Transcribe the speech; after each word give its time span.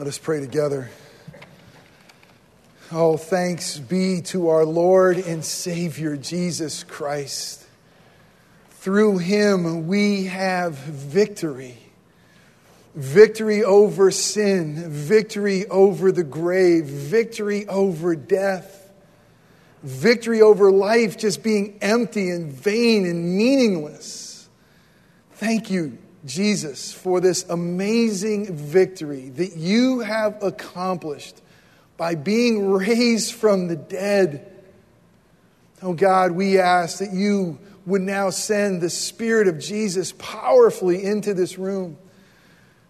Let 0.00 0.08
us 0.08 0.16
pray 0.16 0.40
together. 0.40 0.88
Oh, 2.90 3.18
thanks 3.18 3.76
be 3.76 4.22
to 4.28 4.48
our 4.48 4.64
Lord 4.64 5.18
and 5.18 5.44
Savior 5.44 6.16
Jesus 6.16 6.84
Christ. 6.84 7.66
Through 8.70 9.18
him 9.18 9.88
we 9.88 10.24
have 10.24 10.72
victory 10.72 11.76
victory 12.94 13.62
over 13.62 14.10
sin, 14.10 14.90
victory 14.90 15.66
over 15.66 16.12
the 16.12 16.24
grave, 16.24 16.86
victory 16.86 17.68
over 17.68 18.16
death, 18.16 18.90
victory 19.82 20.40
over 20.40 20.72
life 20.72 21.18
just 21.18 21.42
being 21.42 21.76
empty 21.82 22.30
and 22.30 22.50
vain 22.50 23.04
and 23.04 23.36
meaningless. 23.36 24.48
Thank 25.32 25.70
you, 25.70 25.98
Jesus, 26.24 26.92
for 26.92 27.20
this 27.20 27.48
amazing 27.48 28.54
victory 28.54 29.30
that 29.30 29.56
you 29.56 30.00
have 30.00 30.42
accomplished 30.42 31.40
by 31.96 32.14
being 32.14 32.70
raised 32.70 33.34
from 33.34 33.68
the 33.68 33.76
dead. 33.76 34.46
Oh 35.82 35.94
God, 35.94 36.32
we 36.32 36.58
ask 36.58 36.98
that 36.98 37.12
you 37.12 37.58
would 37.86 38.02
now 38.02 38.30
send 38.30 38.80
the 38.80 38.90
Spirit 38.90 39.48
of 39.48 39.58
Jesus 39.58 40.12
powerfully 40.12 41.02
into 41.04 41.32
this 41.32 41.58
room. 41.58 41.96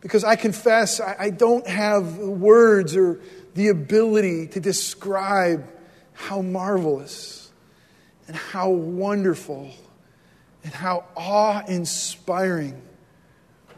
Because 0.01 0.25
I 0.25 0.37
confess, 0.37 1.01
I, 1.01 1.31
don't 1.31 1.67
have 1.67 2.17
words 2.17 2.97
or 2.97 3.21
the 3.55 3.69
ability 3.69 4.49
to 4.49 4.61
describe 4.61 5.69
how 6.15 6.41
marvelous 6.41 7.51
and 8.27 8.35
how 8.35 8.71
wonderful 8.71 9.71
and 10.65 10.73
how 10.73 11.05
awe 11.17 11.63
inspiring 11.67 12.81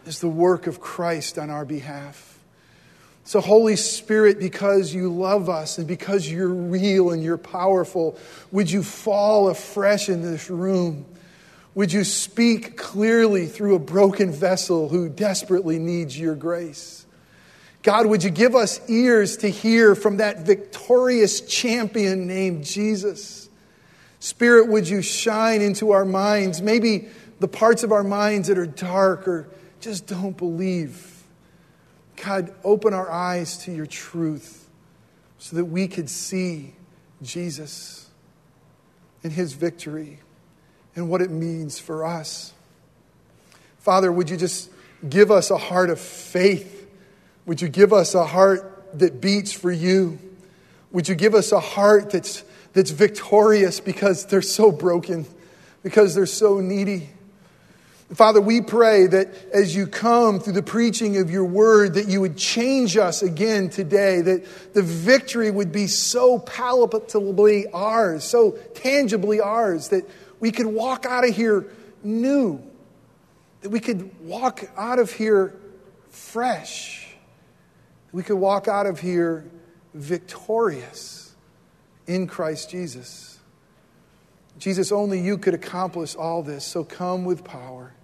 is 0.07 0.21
the 0.21 0.29
work 0.29 0.67
of 0.67 0.81
Christ 0.81 1.39
on 1.39 1.51
our 1.51 1.65
behalf. 1.65 2.39
So, 3.25 3.41
Holy 3.41 3.77
Spirit, 3.77 4.41
because 4.41 4.93
you 4.93 5.13
love 5.13 5.49
us 5.49 5.79
and 5.79 5.87
because 5.87 6.29
you're 6.29 6.49
real 6.49 7.13
and 7.13 7.23
you're 7.23 7.39
powerful, 7.39 8.19
would 8.51 8.71
you 8.71 8.83
fall 8.83 9.49
afresh 9.49 10.09
in 10.09 10.23
this 10.23 10.51
room? 10.51 11.05
Would 11.75 11.93
you 11.93 12.05
speak 12.05 12.77
clearly 12.77 13.47
through 13.47 13.77
a 13.77 13.79
broken 13.79 14.33
vessel 14.33 14.89
who 14.89 15.09
desperately 15.09 15.79
needs 15.79 16.19
your 16.19 16.35
grace? 16.35 17.07
God, 17.83 18.07
would 18.07 18.23
you 18.23 18.31
give 18.31 18.55
us 18.55 18.81
ears 18.89 19.39
to 19.39 19.49
hear 19.49 19.95
from 19.95 20.19
that 20.19 20.41
victorious 20.41 21.41
champion 21.41 22.27
named 22.27 22.65
Jesus? 22.65 23.49
Spirit, 24.21 24.69
would 24.69 24.89
you 24.89 25.03
shine 25.03 25.63
into 25.63 25.91
our 25.91 26.05
minds, 26.05 26.63
maybe 26.63 27.09
the 27.41 27.49
parts 27.49 27.83
of 27.83 27.91
our 27.91 28.05
minds 28.05 28.49
that 28.49 28.59
are 28.59 28.67
dark 28.67 29.27
or 29.27 29.49
just 29.83 30.07
don't 30.07 30.37
believe. 30.37 31.25
God, 32.25 32.55
open 32.63 32.95
our 32.95 33.11
eyes 33.11 33.59
to 33.65 33.73
your 33.73 33.87
truth 33.87 34.69
so 35.39 35.57
that 35.57 35.65
we 35.65 35.89
could 35.89 36.09
see 36.09 36.75
Jesus 37.21 38.09
and 39.25 39.33
his 39.33 39.53
victory 39.53 40.21
and 40.95 41.09
what 41.09 41.21
it 41.21 41.31
means 41.31 41.79
for 41.79 42.05
us. 42.05 42.53
Father, 43.79 44.13
would 44.13 44.31
you 44.31 44.37
just 44.37 44.71
give 45.09 45.31
us 45.31 45.51
a 45.51 45.59
heart 45.59 45.91
of 45.91 45.99
faith? 45.99 46.89
Would 47.47 47.61
you 47.61 47.69
give 47.69 47.93
us 47.93 48.15
a 48.15 48.25
heart 48.25 48.99
that 48.99 49.21
beats 49.21 49.53
for 49.53 49.73
you? 49.73 50.19
Would 50.93 51.09
you 51.09 51.17
give 51.17 51.35
us 51.35 51.51
a 51.51 51.59
heart 51.59 52.11
that's, 52.11 52.45
that's 52.73 52.91
victorious 52.91 53.81
because 53.81 54.27
they're 54.27 54.43
so 54.43 54.71
broken, 54.71 55.27
because 55.83 56.15
they're 56.15 56.27
so 56.27 56.61
needy? 56.61 57.09
Father, 58.15 58.43
we 58.43 58.61
pray 58.61 59.07
that 59.07 59.35
as 59.55 59.75
you 59.75 59.87
come 59.87 60.39
through 60.39 60.53
the 60.53 60.63
preaching 60.63 61.17
of 61.17 61.31
your 61.31 61.47
word, 61.47 61.95
that 61.95 62.09
you 62.09 62.21
would 62.21 62.37
change 62.37 62.97
us 62.99 63.23
again 63.23 63.71
today, 63.71 64.21
that 64.21 64.75
the 64.75 64.83
victory 64.83 65.51
would 65.51 65.73
be 65.73 65.87
so 65.87 66.39
palpably 66.39 67.67
ours, 67.69 68.25
so 68.25 68.53
tangibly 68.75 69.41
ours, 69.41 69.89
that 69.89 70.09
we 70.41 70.53
could 70.53 70.67
walk 70.67 71.07
out 71.07 71.27
of 71.27 71.35
here 71.35 71.67
new, 72.03 72.63
that 73.63 73.71
we 73.71 73.81
could 73.81 74.11
walk 74.27 74.65
out 74.77 74.99
of 74.99 75.11
here 75.11 75.55
fresh, 76.11 77.15
we 78.13 78.23
could 78.23 78.37
walk 78.37 78.69
out 78.69 78.85
of 78.85 79.01
here 79.01 79.45
victorious 79.95 81.35
in 82.07 82.27
Christ 82.27 82.69
Jesus. 82.69 83.39
Jesus, 84.59 84.93
only 84.93 85.19
you 85.19 85.39
could 85.39 85.55
accomplish 85.55 86.15
all 86.15 86.43
this, 86.43 86.65
so 86.65 86.85
come 86.85 87.25
with 87.25 87.43
power. 87.43 87.95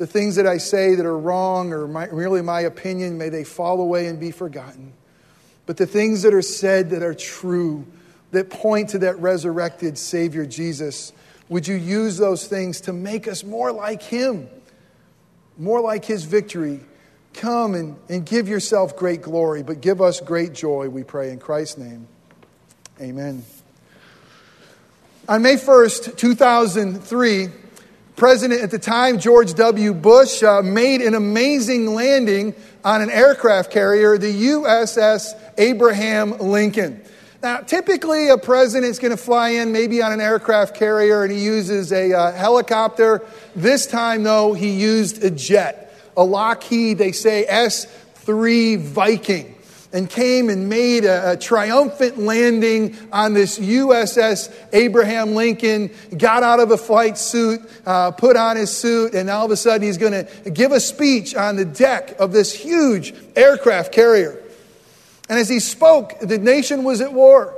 The 0.00 0.06
things 0.06 0.36
that 0.36 0.46
I 0.46 0.56
say 0.56 0.94
that 0.94 1.04
are 1.04 1.18
wrong 1.18 1.74
or 1.74 1.86
my, 1.86 2.06
merely 2.06 2.40
my 2.40 2.62
opinion, 2.62 3.18
may 3.18 3.28
they 3.28 3.44
fall 3.44 3.82
away 3.82 4.06
and 4.06 4.18
be 4.18 4.30
forgotten. 4.30 4.94
But 5.66 5.76
the 5.76 5.86
things 5.86 6.22
that 6.22 6.32
are 6.32 6.40
said 6.40 6.88
that 6.88 7.02
are 7.02 7.12
true, 7.12 7.86
that 8.30 8.48
point 8.48 8.88
to 8.88 9.00
that 9.00 9.18
resurrected 9.18 9.98
Savior 9.98 10.46
Jesus, 10.46 11.12
would 11.50 11.68
you 11.68 11.74
use 11.74 12.16
those 12.16 12.46
things 12.46 12.80
to 12.80 12.94
make 12.94 13.28
us 13.28 13.44
more 13.44 13.72
like 13.72 14.02
Him, 14.02 14.48
more 15.58 15.82
like 15.82 16.06
His 16.06 16.24
victory? 16.24 16.80
Come 17.34 17.74
and, 17.74 17.98
and 18.08 18.24
give 18.24 18.48
yourself 18.48 18.96
great 18.96 19.20
glory, 19.20 19.62
but 19.62 19.82
give 19.82 20.00
us 20.00 20.18
great 20.18 20.54
joy, 20.54 20.88
we 20.88 21.04
pray 21.04 21.30
in 21.30 21.38
Christ's 21.38 21.76
name. 21.76 22.08
Amen. 23.02 23.44
On 25.28 25.42
May 25.42 25.56
1st, 25.56 26.16
2003, 26.16 27.48
President 28.20 28.60
at 28.60 28.70
the 28.70 28.78
time, 28.78 29.18
George 29.18 29.54
W. 29.54 29.94
Bush, 29.94 30.42
uh, 30.42 30.60
made 30.60 31.00
an 31.00 31.14
amazing 31.14 31.94
landing 31.94 32.54
on 32.84 33.00
an 33.00 33.08
aircraft 33.08 33.70
carrier, 33.70 34.18
the 34.18 34.30
USS 34.48 35.32
Abraham 35.56 36.36
Lincoln. 36.36 37.02
Now, 37.42 37.60
typically, 37.60 38.28
a 38.28 38.36
president's 38.36 38.98
going 38.98 39.12
to 39.12 39.16
fly 39.16 39.48
in 39.48 39.72
maybe 39.72 40.02
on 40.02 40.12
an 40.12 40.20
aircraft 40.20 40.76
carrier 40.76 41.24
and 41.24 41.32
he 41.32 41.42
uses 41.42 41.94
a 41.94 42.12
uh, 42.12 42.32
helicopter. 42.32 43.24
This 43.56 43.86
time, 43.86 44.22
though, 44.22 44.52
he 44.52 44.68
used 44.68 45.24
a 45.24 45.30
jet, 45.30 45.98
a 46.14 46.22
Lockheed, 46.22 46.98
they 46.98 47.12
say 47.12 47.46
S 47.46 47.86
3 48.16 48.76
Viking 48.76 49.56
and 49.92 50.08
came 50.08 50.48
and 50.48 50.68
made 50.68 51.04
a, 51.04 51.32
a, 51.32 51.36
triumphant 51.36 52.18
landing 52.18 52.96
on 53.12 53.34
this 53.34 53.58
USS 53.58 54.52
Abraham 54.72 55.34
Lincoln, 55.34 55.90
got 56.16 56.42
out 56.42 56.60
of 56.60 56.70
a 56.70 56.76
flight 56.76 57.18
suit, 57.18 57.60
uh, 57.86 58.12
put 58.12 58.36
on 58.36 58.56
his 58.56 58.70
suit, 58.70 59.14
and 59.14 59.28
all 59.28 59.44
of 59.44 59.50
a 59.50 59.56
sudden 59.56 59.82
he's 59.82 59.98
going 59.98 60.12
to 60.12 60.50
give 60.50 60.72
a 60.72 60.80
speech 60.80 61.34
on 61.34 61.56
the 61.56 61.64
deck 61.64 62.18
of 62.20 62.32
this 62.32 62.52
huge 62.52 63.14
aircraft 63.34 63.92
carrier. 63.92 64.40
And 65.28 65.38
as 65.38 65.48
he 65.48 65.60
spoke, 65.60 66.18
the 66.20 66.38
nation 66.38 66.84
was 66.84 67.00
at 67.00 67.12
war. 67.12 67.54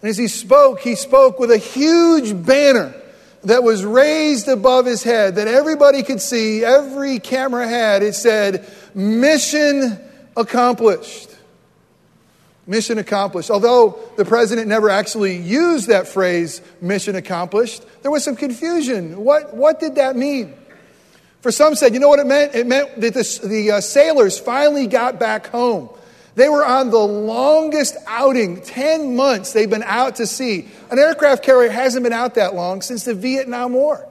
And 0.00 0.10
as 0.10 0.18
he 0.18 0.28
spoke, 0.28 0.80
he 0.80 0.94
spoke 0.94 1.38
with 1.38 1.50
a 1.50 1.58
huge 1.58 2.44
banner 2.44 2.94
that 3.44 3.62
was 3.62 3.84
raised 3.84 4.48
above 4.48 4.86
his 4.86 5.02
head 5.02 5.36
that 5.36 5.48
everybody 5.48 6.02
could 6.02 6.20
see, 6.20 6.64
every 6.64 7.18
camera 7.18 7.66
had. 7.66 8.02
It 8.02 8.14
said, 8.14 8.66
Mission 8.94 9.98
accomplished. 10.36 11.31
Mission 12.66 12.98
accomplished. 12.98 13.50
Although 13.50 13.98
the 14.16 14.24
president 14.24 14.68
never 14.68 14.88
actually 14.88 15.36
used 15.36 15.88
that 15.88 16.06
phrase, 16.06 16.60
mission 16.80 17.16
accomplished, 17.16 17.84
there 18.02 18.10
was 18.10 18.22
some 18.22 18.36
confusion. 18.36 19.24
What, 19.24 19.54
what 19.54 19.80
did 19.80 19.96
that 19.96 20.14
mean? 20.14 20.54
For 21.40 21.50
some 21.50 21.74
said, 21.74 21.92
you 21.92 21.98
know 21.98 22.08
what 22.08 22.20
it 22.20 22.26
meant? 22.26 22.54
It 22.54 22.68
meant 22.68 23.00
that 23.00 23.14
the, 23.14 23.40
the 23.44 23.70
uh, 23.72 23.80
sailors 23.80 24.38
finally 24.38 24.86
got 24.86 25.18
back 25.18 25.48
home. 25.48 25.88
They 26.36 26.48
were 26.48 26.64
on 26.64 26.90
the 26.90 26.98
longest 26.98 27.96
outing, 28.06 28.62
10 28.62 29.16
months 29.16 29.52
they've 29.52 29.68
been 29.68 29.82
out 29.82 30.16
to 30.16 30.26
sea. 30.26 30.68
An 30.90 31.00
aircraft 31.00 31.42
carrier 31.42 31.68
hasn't 31.68 32.04
been 32.04 32.12
out 32.12 32.36
that 32.36 32.54
long 32.54 32.80
since 32.80 33.04
the 33.04 33.12
Vietnam 33.12 33.72
War. 33.72 34.08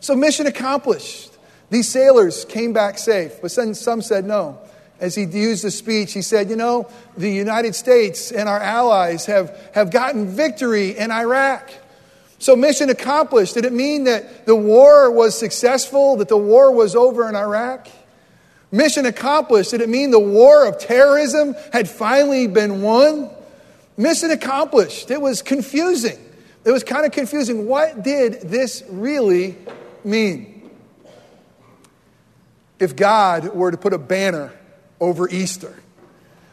So, 0.00 0.16
mission 0.16 0.46
accomplished. 0.48 1.30
These 1.70 1.88
sailors 1.88 2.44
came 2.44 2.72
back 2.72 2.98
safe, 2.98 3.40
but 3.40 3.54
then 3.54 3.74
some 3.74 4.02
said 4.02 4.26
no 4.26 4.58
as 5.02 5.16
he 5.16 5.24
used 5.24 5.64
the 5.64 5.70
speech, 5.72 6.12
he 6.12 6.22
said, 6.22 6.48
You 6.48 6.54
know, 6.54 6.88
the 7.16 7.28
United 7.28 7.74
States 7.74 8.30
and 8.30 8.48
our 8.48 8.60
allies 8.60 9.26
have, 9.26 9.58
have 9.74 9.90
gotten 9.90 10.28
victory 10.28 10.96
in 10.96 11.10
Iraq. 11.10 11.72
So, 12.38 12.54
mission 12.54 12.88
accomplished. 12.88 13.54
Did 13.54 13.64
it 13.64 13.72
mean 13.72 14.04
that 14.04 14.46
the 14.46 14.54
war 14.54 15.10
was 15.10 15.36
successful, 15.36 16.16
that 16.16 16.28
the 16.28 16.36
war 16.36 16.72
was 16.72 16.94
over 16.94 17.28
in 17.28 17.34
Iraq? 17.34 17.88
Mission 18.70 19.04
accomplished. 19.04 19.72
Did 19.72 19.80
it 19.80 19.88
mean 19.88 20.12
the 20.12 20.20
war 20.20 20.66
of 20.66 20.78
terrorism 20.78 21.56
had 21.72 21.90
finally 21.90 22.46
been 22.46 22.80
won? 22.80 23.28
Mission 23.96 24.30
accomplished. 24.30 25.10
It 25.10 25.20
was 25.20 25.42
confusing. 25.42 26.18
It 26.64 26.70
was 26.70 26.84
kind 26.84 27.04
of 27.04 27.10
confusing. 27.10 27.66
What 27.66 28.04
did 28.04 28.42
this 28.42 28.84
really 28.88 29.56
mean? 30.04 30.70
If 32.78 32.94
God 32.94 33.52
were 33.52 33.72
to 33.72 33.76
put 33.76 33.92
a 33.92 33.98
banner 33.98 34.52
over 35.02 35.28
Easter. 35.28 35.74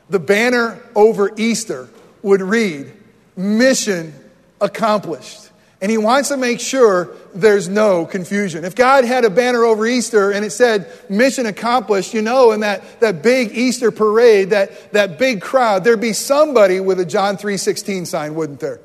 The 0.09 0.19
banner 0.19 0.81
over 0.95 1.31
Easter 1.37 1.87
would 2.23 2.41
read, 2.41 2.91
Mission 3.37 4.13
accomplished. 4.59 5.49
And 5.81 5.89
he 5.89 5.97
wants 5.97 6.27
to 6.29 6.35
make 6.35 6.59
sure 6.59 7.11
there's 7.33 7.69
no 7.69 8.05
confusion. 8.05 8.65
If 8.65 8.75
God 8.75 9.05
had 9.05 9.23
a 9.23 9.29
banner 9.29 9.63
over 9.63 9.85
Easter 9.85 10.31
and 10.31 10.43
it 10.43 10.49
said 10.49 10.91
mission 11.09 11.45
accomplished, 11.45 12.13
you 12.13 12.21
know, 12.21 12.51
in 12.51 12.61
that, 12.61 12.99
that 12.99 13.23
big 13.23 13.55
Easter 13.55 13.89
parade, 13.89 14.49
that, 14.49 14.91
that 14.91 15.17
big 15.17 15.41
crowd, 15.41 15.85
there'd 15.85 16.01
be 16.01 16.11
somebody 16.11 16.81
with 16.81 16.99
a 16.99 17.05
John 17.05 17.37
3.16 17.37 18.07
sign, 18.07 18.35
wouldn't 18.35 18.59
there? 18.59 18.81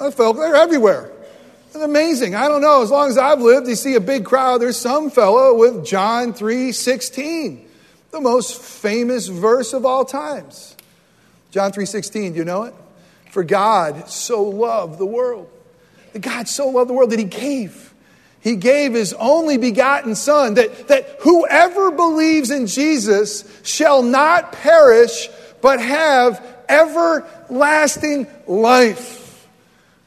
I 0.00 0.10
felt 0.10 0.36
they're 0.36 0.56
everywhere. 0.56 1.12
It's 1.66 1.76
amazing. 1.76 2.34
I 2.34 2.48
don't 2.48 2.62
know. 2.62 2.82
As 2.82 2.90
long 2.90 3.10
as 3.10 3.18
I've 3.18 3.42
lived, 3.42 3.68
you 3.68 3.74
see 3.74 3.94
a 3.96 4.00
big 4.00 4.24
crowd, 4.24 4.62
there's 4.62 4.78
some 4.78 5.10
fellow 5.10 5.54
with 5.54 5.84
John 5.84 6.32
3.16, 6.32 7.65
the 8.10 8.20
most 8.20 8.60
famous 8.60 9.28
verse 9.28 9.72
of 9.72 9.84
all 9.84 10.04
times. 10.04 10.76
John 11.50 11.72
3.16, 11.72 12.32
do 12.32 12.38
you 12.38 12.44
know 12.44 12.64
it? 12.64 12.74
For 13.30 13.44
God 13.44 14.08
so 14.08 14.42
loved 14.42 14.98
the 14.98 15.06
world 15.06 15.50
that 16.16 16.22
God 16.22 16.48
so 16.48 16.68
loved 16.68 16.88
the 16.88 16.94
world 16.94 17.10
that 17.10 17.18
he 17.18 17.26
gave. 17.26 17.92
He 18.40 18.56
gave 18.56 18.94
his 18.94 19.12
only 19.12 19.58
begotten 19.58 20.14
Son, 20.14 20.54
that, 20.54 20.88
that 20.88 21.18
whoever 21.20 21.90
believes 21.90 22.50
in 22.50 22.66
Jesus 22.66 23.44
shall 23.62 24.02
not 24.02 24.52
perish, 24.52 25.28
but 25.60 25.78
have 25.78 26.42
everlasting 26.70 28.28
life. 28.46 29.46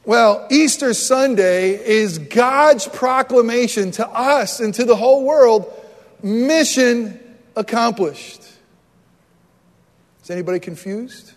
Well, 0.04 0.48
Easter 0.50 0.94
Sunday 0.94 1.74
is 1.74 2.18
God's 2.18 2.88
proclamation 2.88 3.92
to 3.92 4.08
us 4.08 4.58
and 4.58 4.74
to 4.74 4.84
the 4.84 4.96
whole 4.96 5.24
world 5.24 5.72
mission 6.22 7.20
accomplished. 7.60 8.42
Is 10.22 10.30
anybody 10.30 10.58
confused? 10.58 11.32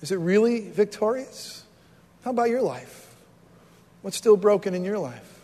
Is 0.00 0.12
it 0.12 0.16
really 0.16 0.70
victorious? 0.70 1.64
How 2.24 2.30
about 2.30 2.48
your 2.48 2.62
life? 2.62 3.14
What's 4.02 4.16
still 4.16 4.36
broken 4.36 4.74
in 4.74 4.84
your 4.84 4.98
life? 4.98 5.40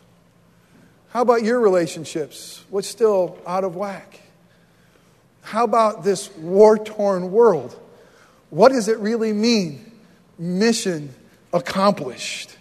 How 1.09 1.23
about 1.23 1.43
your 1.43 1.61
relationships? 1.61 2.65
What's 2.71 2.89
still 2.89 3.39
out 3.47 3.65
of 3.65 3.77
whack? 3.77 4.21
How 5.43 5.65
about 5.65 6.05
this 6.05 6.35
war 6.37 6.79
torn 6.79 7.31
world? 7.31 7.79
What 8.51 8.71
does 8.71 8.89
it 8.89 8.99
really 8.99 9.33
mean? 9.33 9.93
Mission 10.39 11.15
accomplished. 11.53 12.57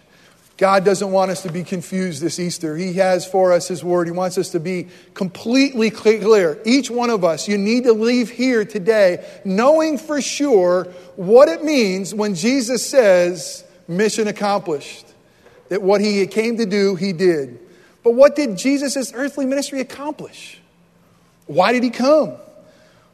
God 0.56 0.84
doesn't 0.84 1.10
want 1.10 1.32
us 1.32 1.42
to 1.42 1.50
be 1.50 1.64
confused 1.64 2.22
this 2.22 2.38
Easter. 2.38 2.76
He 2.76 2.94
has 2.94 3.26
for 3.26 3.52
us 3.52 3.66
His 3.66 3.82
Word. 3.82 4.06
He 4.06 4.12
wants 4.12 4.38
us 4.38 4.50
to 4.50 4.60
be 4.60 4.88
completely 5.12 5.90
clear. 5.90 6.60
Each 6.64 6.90
one 6.90 7.10
of 7.10 7.24
us, 7.24 7.48
you 7.48 7.58
need 7.58 7.84
to 7.84 7.92
leave 7.92 8.30
here 8.30 8.64
today 8.64 9.26
knowing 9.44 9.98
for 9.98 10.20
sure 10.20 10.84
what 11.16 11.48
it 11.48 11.64
means 11.64 12.14
when 12.14 12.36
Jesus 12.36 12.88
says, 12.88 13.64
mission 13.88 14.28
accomplished 14.28 15.06
that 15.68 15.82
what 15.82 16.00
he 16.00 16.26
came 16.26 16.58
to 16.58 16.66
do, 16.66 16.94
he 16.94 17.12
did. 17.12 17.58
But 18.04 18.14
what 18.14 18.36
did 18.36 18.56
Jesus' 18.56 19.12
earthly 19.14 19.46
ministry 19.46 19.80
accomplish? 19.80 20.60
Why 21.46 21.72
did 21.72 21.82
he 21.82 21.90
come? 21.90 22.34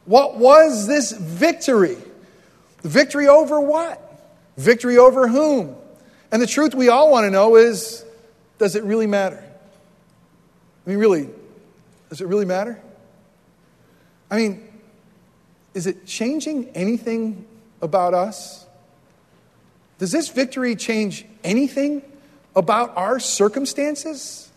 What 0.05 0.37
was 0.37 0.87
this 0.87 1.11
victory? 1.11 1.97
Victory 2.83 3.27
over 3.27 3.59
what? 3.59 3.99
Victory 4.57 4.97
over 4.97 5.27
whom? 5.27 5.75
And 6.31 6.41
the 6.41 6.47
truth 6.47 6.73
we 6.73 6.89
all 6.89 7.11
want 7.11 7.25
to 7.25 7.31
know 7.31 7.55
is 7.55 8.05
does 8.57 8.75
it 8.75 8.83
really 8.83 9.07
matter? 9.07 9.43
I 10.85 10.89
mean, 10.89 10.99
really, 10.99 11.29
does 12.09 12.21
it 12.21 12.27
really 12.27 12.45
matter? 12.45 12.79
I 14.29 14.37
mean, 14.37 14.67
is 15.73 15.87
it 15.87 16.05
changing 16.05 16.69
anything 16.69 17.45
about 17.81 18.13
us? 18.13 18.65
Does 19.99 20.11
this 20.11 20.29
victory 20.29 20.75
change 20.75 21.25
anything 21.43 22.01
about 22.55 22.95
our 22.97 23.19
circumstances? 23.19 24.49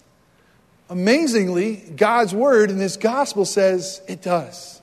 Amazingly, 0.88 1.76
God's 1.76 2.34
word 2.34 2.70
in 2.70 2.78
this 2.78 2.96
gospel 2.96 3.44
says 3.44 4.00
it 4.08 4.22
does. 4.22 4.80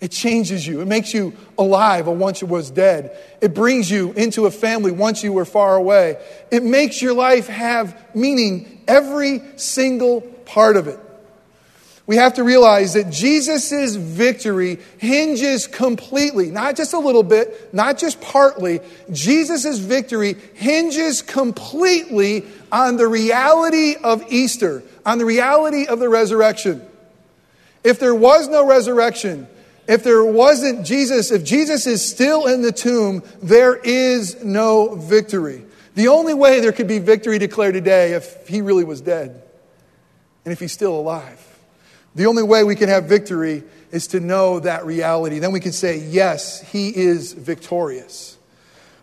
It 0.00 0.10
changes 0.10 0.66
you. 0.66 0.80
It 0.80 0.86
makes 0.86 1.12
you 1.12 1.34
alive 1.58 2.06
once 2.06 2.40
you 2.40 2.46
was 2.46 2.70
dead. 2.70 3.16
It 3.40 3.54
brings 3.54 3.90
you 3.90 4.12
into 4.12 4.46
a 4.46 4.50
family 4.50 4.92
once 4.92 5.22
you 5.22 5.32
were 5.32 5.44
far 5.44 5.76
away. 5.76 6.16
It 6.50 6.62
makes 6.62 7.02
your 7.02 7.12
life 7.12 7.48
have 7.48 8.14
meaning, 8.14 8.82
every 8.88 9.42
single 9.56 10.22
part 10.22 10.76
of 10.76 10.88
it 10.88 10.98
we 12.10 12.16
have 12.16 12.34
to 12.34 12.42
realize 12.42 12.94
that 12.94 13.08
Jesus' 13.10 13.94
victory 13.94 14.80
hinges 14.98 15.68
completely, 15.68 16.50
not 16.50 16.74
just 16.74 16.92
a 16.92 16.98
little 16.98 17.22
bit, 17.22 17.72
not 17.72 17.98
just 17.98 18.20
partly, 18.20 18.80
Jesus' 19.12 19.78
victory 19.78 20.34
hinges 20.54 21.22
completely 21.22 22.46
on 22.72 22.96
the 22.96 23.06
reality 23.06 23.94
of 23.94 24.24
Easter, 24.32 24.82
on 25.06 25.18
the 25.18 25.24
reality 25.24 25.86
of 25.86 26.00
the 26.00 26.08
resurrection. 26.08 26.84
If 27.84 28.00
there 28.00 28.12
was 28.12 28.48
no 28.48 28.66
resurrection, 28.66 29.46
if 29.90 30.04
there 30.04 30.24
wasn't 30.24 30.86
Jesus, 30.86 31.32
if 31.32 31.42
Jesus 31.42 31.84
is 31.84 32.08
still 32.08 32.46
in 32.46 32.62
the 32.62 32.70
tomb, 32.70 33.24
there 33.42 33.74
is 33.74 34.44
no 34.44 34.94
victory. 34.94 35.64
The 35.96 36.06
only 36.06 36.32
way 36.32 36.60
there 36.60 36.70
could 36.70 36.86
be 36.86 37.00
victory 37.00 37.40
declared 37.40 37.74
today 37.74 38.12
if 38.12 38.46
he 38.46 38.62
really 38.62 38.84
was 38.84 39.00
dead 39.00 39.42
and 40.44 40.52
if 40.52 40.60
he's 40.60 40.70
still 40.70 40.94
alive. 40.94 41.44
The 42.14 42.26
only 42.26 42.44
way 42.44 42.62
we 42.62 42.76
can 42.76 42.88
have 42.88 43.06
victory 43.06 43.64
is 43.90 44.06
to 44.08 44.20
know 44.20 44.60
that 44.60 44.86
reality. 44.86 45.40
Then 45.40 45.50
we 45.50 45.58
can 45.58 45.72
say, 45.72 45.98
yes, 45.98 46.62
he 46.70 46.96
is 46.96 47.32
victorious. 47.32 48.38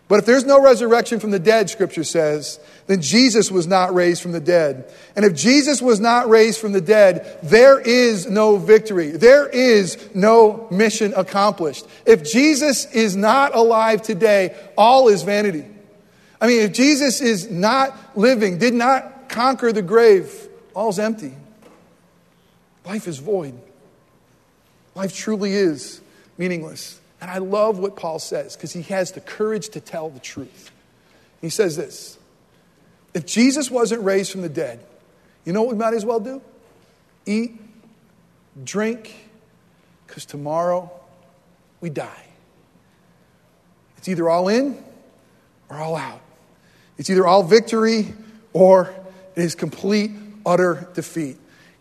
But 0.08 0.20
if 0.20 0.24
there's 0.24 0.46
no 0.46 0.62
resurrection 0.62 1.20
from 1.20 1.32
the 1.32 1.38
dead, 1.38 1.68
Scripture 1.68 2.02
says, 2.02 2.58
then 2.88 3.02
Jesus 3.02 3.50
was 3.50 3.66
not 3.66 3.94
raised 3.94 4.22
from 4.22 4.32
the 4.32 4.40
dead. 4.40 4.90
And 5.14 5.26
if 5.26 5.34
Jesus 5.34 5.82
was 5.82 6.00
not 6.00 6.28
raised 6.28 6.58
from 6.58 6.72
the 6.72 6.80
dead, 6.80 7.38
there 7.42 7.78
is 7.78 8.26
no 8.26 8.56
victory. 8.56 9.10
There 9.10 9.46
is 9.46 10.08
no 10.14 10.66
mission 10.70 11.12
accomplished. 11.14 11.86
If 12.06 12.24
Jesus 12.24 12.90
is 12.92 13.14
not 13.14 13.54
alive 13.54 14.00
today, 14.00 14.56
all 14.76 15.08
is 15.08 15.22
vanity. 15.22 15.66
I 16.40 16.46
mean, 16.46 16.62
if 16.62 16.72
Jesus 16.72 17.20
is 17.20 17.50
not 17.50 17.94
living, 18.16 18.56
did 18.56 18.72
not 18.72 19.28
conquer 19.28 19.70
the 19.70 19.82
grave, 19.82 20.48
all's 20.72 20.98
empty. 20.98 21.34
Life 22.86 23.06
is 23.06 23.18
void. 23.18 23.52
Life 24.94 25.14
truly 25.14 25.52
is 25.52 26.00
meaningless. 26.38 26.98
And 27.20 27.30
I 27.30 27.36
love 27.38 27.78
what 27.78 27.96
Paul 27.96 28.18
says 28.18 28.56
because 28.56 28.72
he 28.72 28.82
has 28.82 29.12
the 29.12 29.20
courage 29.20 29.68
to 29.70 29.80
tell 29.80 30.08
the 30.08 30.20
truth. 30.20 30.70
He 31.42 31.50
says 31.50 31.76
this 31.76 32.17
If 33.18 33.26
Jesus 33.26 33.68
wasn't 33.68 34.04
raised 34.04 34.30
from 34.30 34.42
the 34.42 34.48
dead, 34.48 34.78
you 35.44 35.52
know 35.52 35.62
what 35.62 35.72
we 35.72 35.76
might 35.76 35.92
as 35.92 36.04
well 36.04 36.20
do? 36.20 36.40
Eat, 37.26 37.60
drink, 38.62 39.12
because 40.06 40.24
tomorrow 40.24 40.88
we 41.80 41.90
die. 41.90 42.26
It's 43.96 44.08
either 44.08 44.28
all 44.28 44.46
in 44.46 44.80
or 45.68 45.78
all 45.78 45.96
out. 45.96 46.20
It's 46.96 47.10
either 47.10 47.26
all 47.26 47.42
victory 47.42 48.14
or 48.52 48.94
it 49.34 49.42
is 49.42 49.56
complete, 49.56 50.12
utter 50.46 50.88
defeat. 50.94 51.38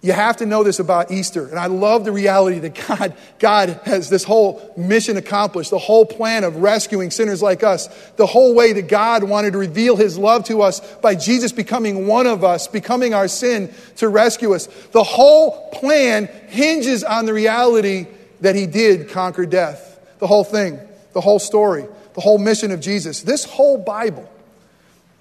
You 0.08 0.14
have 0.14 0.38
to 0.38 0.46
know 0.46 0.64
this 0.64 0.80
about 0.80 1.12
Easter. 1.12 1.50
And 1.50 1.60
I 1.60 1.66
love 1.66 2.06
the 2.06 2.14
reality 2.14 2.60
that 2.60 2.82
God, 2.88 3.14
God 3.40 3.82
has 3.84 4.10
this 4.10 4.24
whole 4.24 4.74
mission 4.78 5.18
accomplished, 5.18 5.70
the 5.70 5.78
whole 5.78 6.06
plan 6.06 6.46
of 6.46 6.56
rescuing 6.56 7.12
sinners 7.12 7.42
like 7.42 7.62
us, 7.62 7.90
the 8.16 8.26
whole 8.26 8.56
way 8.56 8.72
that 8.72 8.88
God 8.88 9.26
wanted 9.26 9.52
to 9.52 9.58
reveal 9.58 9.98
his 9.98 10.18
love 10.18 10.46
to 10.46 10.62
us 10.62 10.80
by 11.00 11.16
Jesus 11.16 11.52
becoming 11.52 12.08
one 12.08 12.26
of 12.26 12.46
us, 12.46 12.70
becoming 12.70 13.14
our 13.14 13.28
sin 13.28 13.70
to 13.98 14.08
rescue 14.08 14.56
us. 14.56 14.68
The 14.94 15.04
whole 15.04 15.72
plan 15.72 16.28
hinges 16.48 17.04
on 17.04 17.26
the 17.26 17.34
reality 17.34 18.08
that 18.40 18.56
he 18.56 18.66
did 18.66 19.10
conquer 19.10 19.46
death. 19.46 20.00
The 20.20 20.28
whole 20.28 20.46
thing, 20.46 20.80
the 21.12 21.20
whole 21.20 21.40
story, 21.40 21.86
the 22.14 22.22
whole 22.22 22.38
mission 22.38 22.72
of 22.72 22.80
Jesus. 22.80 23.24
This 23.24 23.44
whole 23.44 23.78
Bible, 23.78 24.32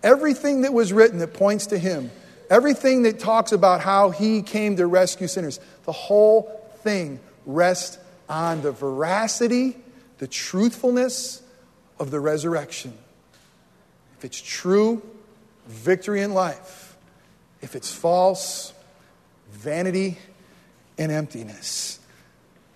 everything 0.04 0.60
that 0.60 0.72
was 0.72 0.92
written 0.92 1.18
that 1.18 1.34
points 1.34 1.66
to 1.66 1.76
him 1.76 2.12
Everything 2.48 3.02
that 3.02 3.18
talks 3.18 3.52
about 3.52 3.80
how 3.80 4.10
he 4.10 4.42
came 4.42 4.76
to 4.76 4.86
rescue 4.86 5.26
sinners, 5.26 5.58
the 5.84 5.92
whole 5.92 6.42
thing 6.78 7.20
rests 7.44 7.98
on 8.28 8.62
the 8.62 8.72
veracity, 8.72 9.76
the 10.18 10.26
truthfulness 10.26 11.42
of 11.98 12.10
the 12.10 12.20
resurrection. 12.20 12.96
If 14.18 14.24
it's 14.24 14.40
true, 14.40 15.02
victory 15.66 16.22
in 16.22 16.34
life. 16.34 16.96
If 17.60 17.74
it's 17.74 17.92
false, 17.92 18.72
vanity 19.50 20.18
and 20.98 21.10
emptiness. 21.10 21.98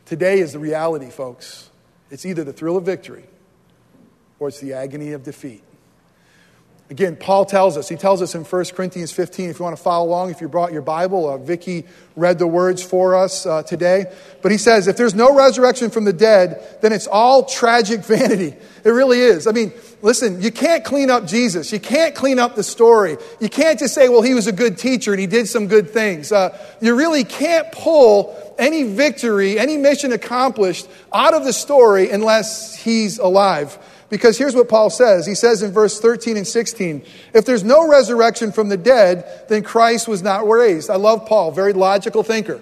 Today 0.07 0.41
is 0.41 0.53
the 0.53 0.59
reality, 0.59 1.11
folks. 1.11 1.71
It's 2.11 2.27
either 2.27 2.43
the 2.43 2.53
thrill 2.53 2.77
of 2.77 2.85
victory 2.85 3.25
or 4.39 4.49
it's 4.49 4.61
the 4.61 4.73
agony 4.73 5.13
of 5.13 5.23
defeat. 5.23 5.63
Again, 6.91 7.15
Paul 7.15 7.45
tells 7.45 7.77
us, 7.77 7.89
he 7.89 7.95
tells 7.95 8.21
us 8.21 8.35
in 8.35 8.43
1 8.43 8.65
Corinthians 8.75 9.13
15, 9.13 9.49
if 9.49 9.61
you 9.61 9.65
want 9.65 9.77
to 9.77 9.83
follow 9.83 10.09
along, 10.09 10.31
if 10.31 10.41
you 10.41 10.49
brought 10.49 10.73
your 10.73 10.83
Bible, 10.83 11.29
uh, 11.29 11.39
Vicky 11.39 11.87
read 12.17 12.41
the 12.41 12.49
words 12.49 12.83
for 12.83 13.15
us 13.15 13.47
uh, 13.47 13.63
today. 13.63 14.07
But 14.43 14.51
he 14.51 14.59
says, 14.59 14.89
if 14.89 14.97
there's 14.97 15.15
no 15.15 15.33
resurrection 15.33 15.91
from 15.91 16.05
the 16.05 16.13
dead, 16.13 16.79
then 16.81 16.93
it's 16.93 17.07
all 17.07 17.45
tragic 17.45 18.01
vanity. 18.05 18.57
It 18.85 18.91
really 18.91 19.21
is. 19.21 19.47
I 19.47 19.53
mean, 19.53 19.73
listen, 20.03 20.43
you 20.43 20.51
can't 20.51 20.85
clean 20.85 21.11
up 21.11 21.29
Jesus. 21.29 21.73
You 21.73 21.79
can't 21.79 22.13
clean 22.13 22.41
up 22.41 22.57
the 22.57 22.65
story. 22.65 23.19
You 23.39 23.49
can't 23.49 23.79
just 23.79 23.95
say, 23.95 24.09
well, 24.09 24.23
he 24.23 24.35
was 24.35 24.49
a 24.49 24.53
good 24.53 24.77
teacher 24.77 25.13
and 25.13 25.21
he 25.21 25.29
did 25.29 25.47
some 25.47 25.69
good 25.69 25.91
things. 25.91 26.33
Uh, 26.33 26.59
you 26.81 26.97
really 26.97 27.23
can't 27.23 27.71
pull 27.71 28.37
any 28.59 28.83
victory, 28.83 29.61
any 29.61 29.77
mission 29.77 30.11
accomplished 30.11 30.89
out 31.13 31.35
of 31.35 31.45
the 31.45 31.53
story 31.53 32.11
unless 32.11 32.75
he's 32.75 33.21
alive. 33.21 33.79
Because 34.11 34.37
here's 34.37 34.57
what 34.57 34.69
Paul 34.69 34.91
says. 34.91 35.25
He 35.25 35.37
says 35.37 35.63
in 35.63 35.71
verse 35.71 36.01
13 36.01 36.37
and 36.37 36.47
16, 36.47 37.05
if 37.33 37.47
there's 37.47 37.63
no 37.63 37.89
resurrection 37.89 38.51
from 38.51 38.69
the 38.69 38.77
dead, 38.77 39.47
then 39.49 39.63
Christ 39.63 40.09
was 40.09 40.21
not 40.21 40.47
raised. 40.49 40.91
I 40.91 40.97
love 40.97 41.27
Paul, 41.27 41.53
very 41.53 41.73
logical 41.73 42.25
thinker. 42.25 42.61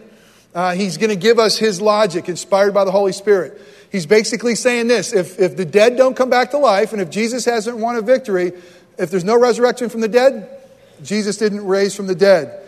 Uh, 0.54 0.74
he's 0.74 0.98
going 0.98 1.10
to 1.10 1.16
give 1.16 1.38
us 1.38 1.56
his 1.56 1.80
logic, 1.80 2.28
inspired 2.28 2.74
by 2.74 2.84
the 2.84 2.90
Holy 2.90 3.12
Spirit. 3.12 3.60
He's 3.90 4.04
basically 4.04 4.54
saying 4.54 4.88
this 4.88 5.14
if, 5.14 5.38
if 5.38 5.56
the 5.56 5.64
dead 5.64 5.96
don't 5.96 6.14
come 6.14 6.28
back 6.28 6.50
to 6.50 6.58
life, 6.58 6.92
and 6.92 7.00
if 7.00 7.08
Jesus 7.08 7.46
hasn't 7.46 7.78
won 7.78 7.96
a 7.96 8.02
victory, 8.02 8.52
if 8.98 9.10
there's 9.10 9.24
no 9.24 9.38
resurrection 9.38 9.88
from 9.88 10.02
the 10.02 10.08
dead, 10.08 10.50
Jesus 11.02 11.38
didn't 11.38 11.66
raise 11.66 11.96
from 11.96 12.06
the 12.06 12.14
dead. 12.14 12.62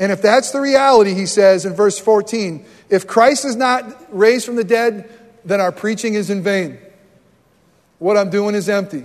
And 0.00 0.10
if 0.10 0.22
that's 0.22 0.50
the 0.50 0.60
reality, 0.60 1.14
he 1.14 1.26
says 1.26 1.64
in 1.64 1.74
verse 1.74 1.98
14, 1.98 2.64
if 2.88 3.06
Christ 3.06 3.44
is 3.44 3.54
not 3.54 3.84
raised 4.10 4.46
from 4.46 4.56
the 4.56 4.64
dead, 4.64 5.08
then 5.44 5.60
our 5.60 5.72
preaching 5.72 6.14
is 6.14 6.30
in 6.30 6.42
vain 6.42 6.78
what 7.98 8.16
I'm 8.16 8.30
doing 8.30 8.54
is 8.54 8.68
empty. 8.68 9.04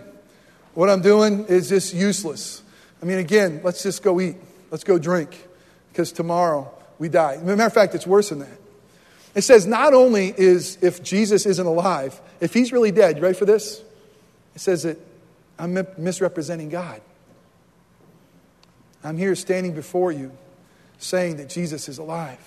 What 0.74 0.90
I'm 0.90 1.02
doing 1.02 1.46
is 1.46 1.70
just 1.70 1.94
useless. 1.94 2.64
I 3.02 3.06
mean, 3.06 3.20
again, 3.20 3.62
let's 3.64 3.84
just 3.84 4.02
go 4.02 4.20
eat. 4.20 4.38
Let's 4.72 4.84
go 4.84 4.98
drink 4.98 5.48
because 5.92 6.12
tomorrow 6.12 6.72
we 6.98 7.10
die. 7.10 7.38
Matter 7.38 7.64
of 7.64 7.74
fact, 7.74 7.94
it's 7.96 8.08
worse 8.08 8.30
than 8.30 8.40
that. 8.40 8.60
It 9.36 9.42
says 9.42 9.66
not 9.68 9.94
only 9.94 10.34
is 10.36 10.78
if 10.82 11.04
Jesus 11.04 11.46
isn't 11.46 11.66
alive, 11.66 12.20
if 12.40 12.54
he's 12.54 12.72
really 12.72 12.92
dead, 12.92 13.18
you 13.18 13.24
ready 13.24 13.38
for 13.38 13.46
this? 13.46 13.82
It 14.56 14.62
says 14.62 14.84
that 14.84 15.00
I'm 15.58 15.74
misrepresenting 15.98 16.70
God. 16.70 17.02
I'm 19.04 19.18
here 19.18 19.36
standing 19.36 19.74
before 19.74 20.12
you 20.12 20.32
saying 20.98 21.38
that 21.38 21.50
Jesus 21.50 21.90
is 21.90 21.98
alive. 21.98 22.40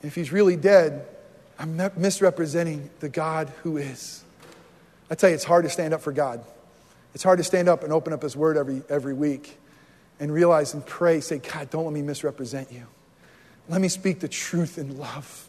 And 0.00 0.08
if 0.08 0.14
he's 0.14 0.32
really 0.32 0.56
dead, 0.56 1.06
I'm 1.58 1.76
misrepresenting 1.96 2.90
the 3.00 3.08
God 3.08 3.52
who 3.62 3.76
is. 3.76 4.22
I 5.10 5.14
tell 5.14 5.30
you, 5.30 5.34
it's 5.34 5.44
hard 5.44 5.64
to 5.64 5.70
stand 5.70 5.94
up 5.94 6.00
for 6.00 6.12
God. 6.12 6.44
It's 7.14 7.22
hard 7.22 7.38
to 7.38 7.44
stand 7.44 7.68
up 7.68 7.84
and 7.84 7.92
open 7.92 8.12
up 8.12 8.22
His 8.22 8.36
Word 8.36 8.56
every, 8.56 8.82
every 8.88 9.14
week 9.14 9.58
and 10.18 10.32
realize 10.32 10.74
and 10.74 10.84
pray, 10.84 11.20
say, 11.20 11.38
God, 11.38 11.70
don't 11.70 11.84
let 11.84 11.94
me 11.94 12.02
misrepresent 12.02 12.72
you. 12.72 12.86
Let 13.68 13.80
me 13.80 13.88
speak 13.88 14.20
the 14.20 14.28
truth 14.28 14.78
in 14.78 14.98
love. 14.98 15.48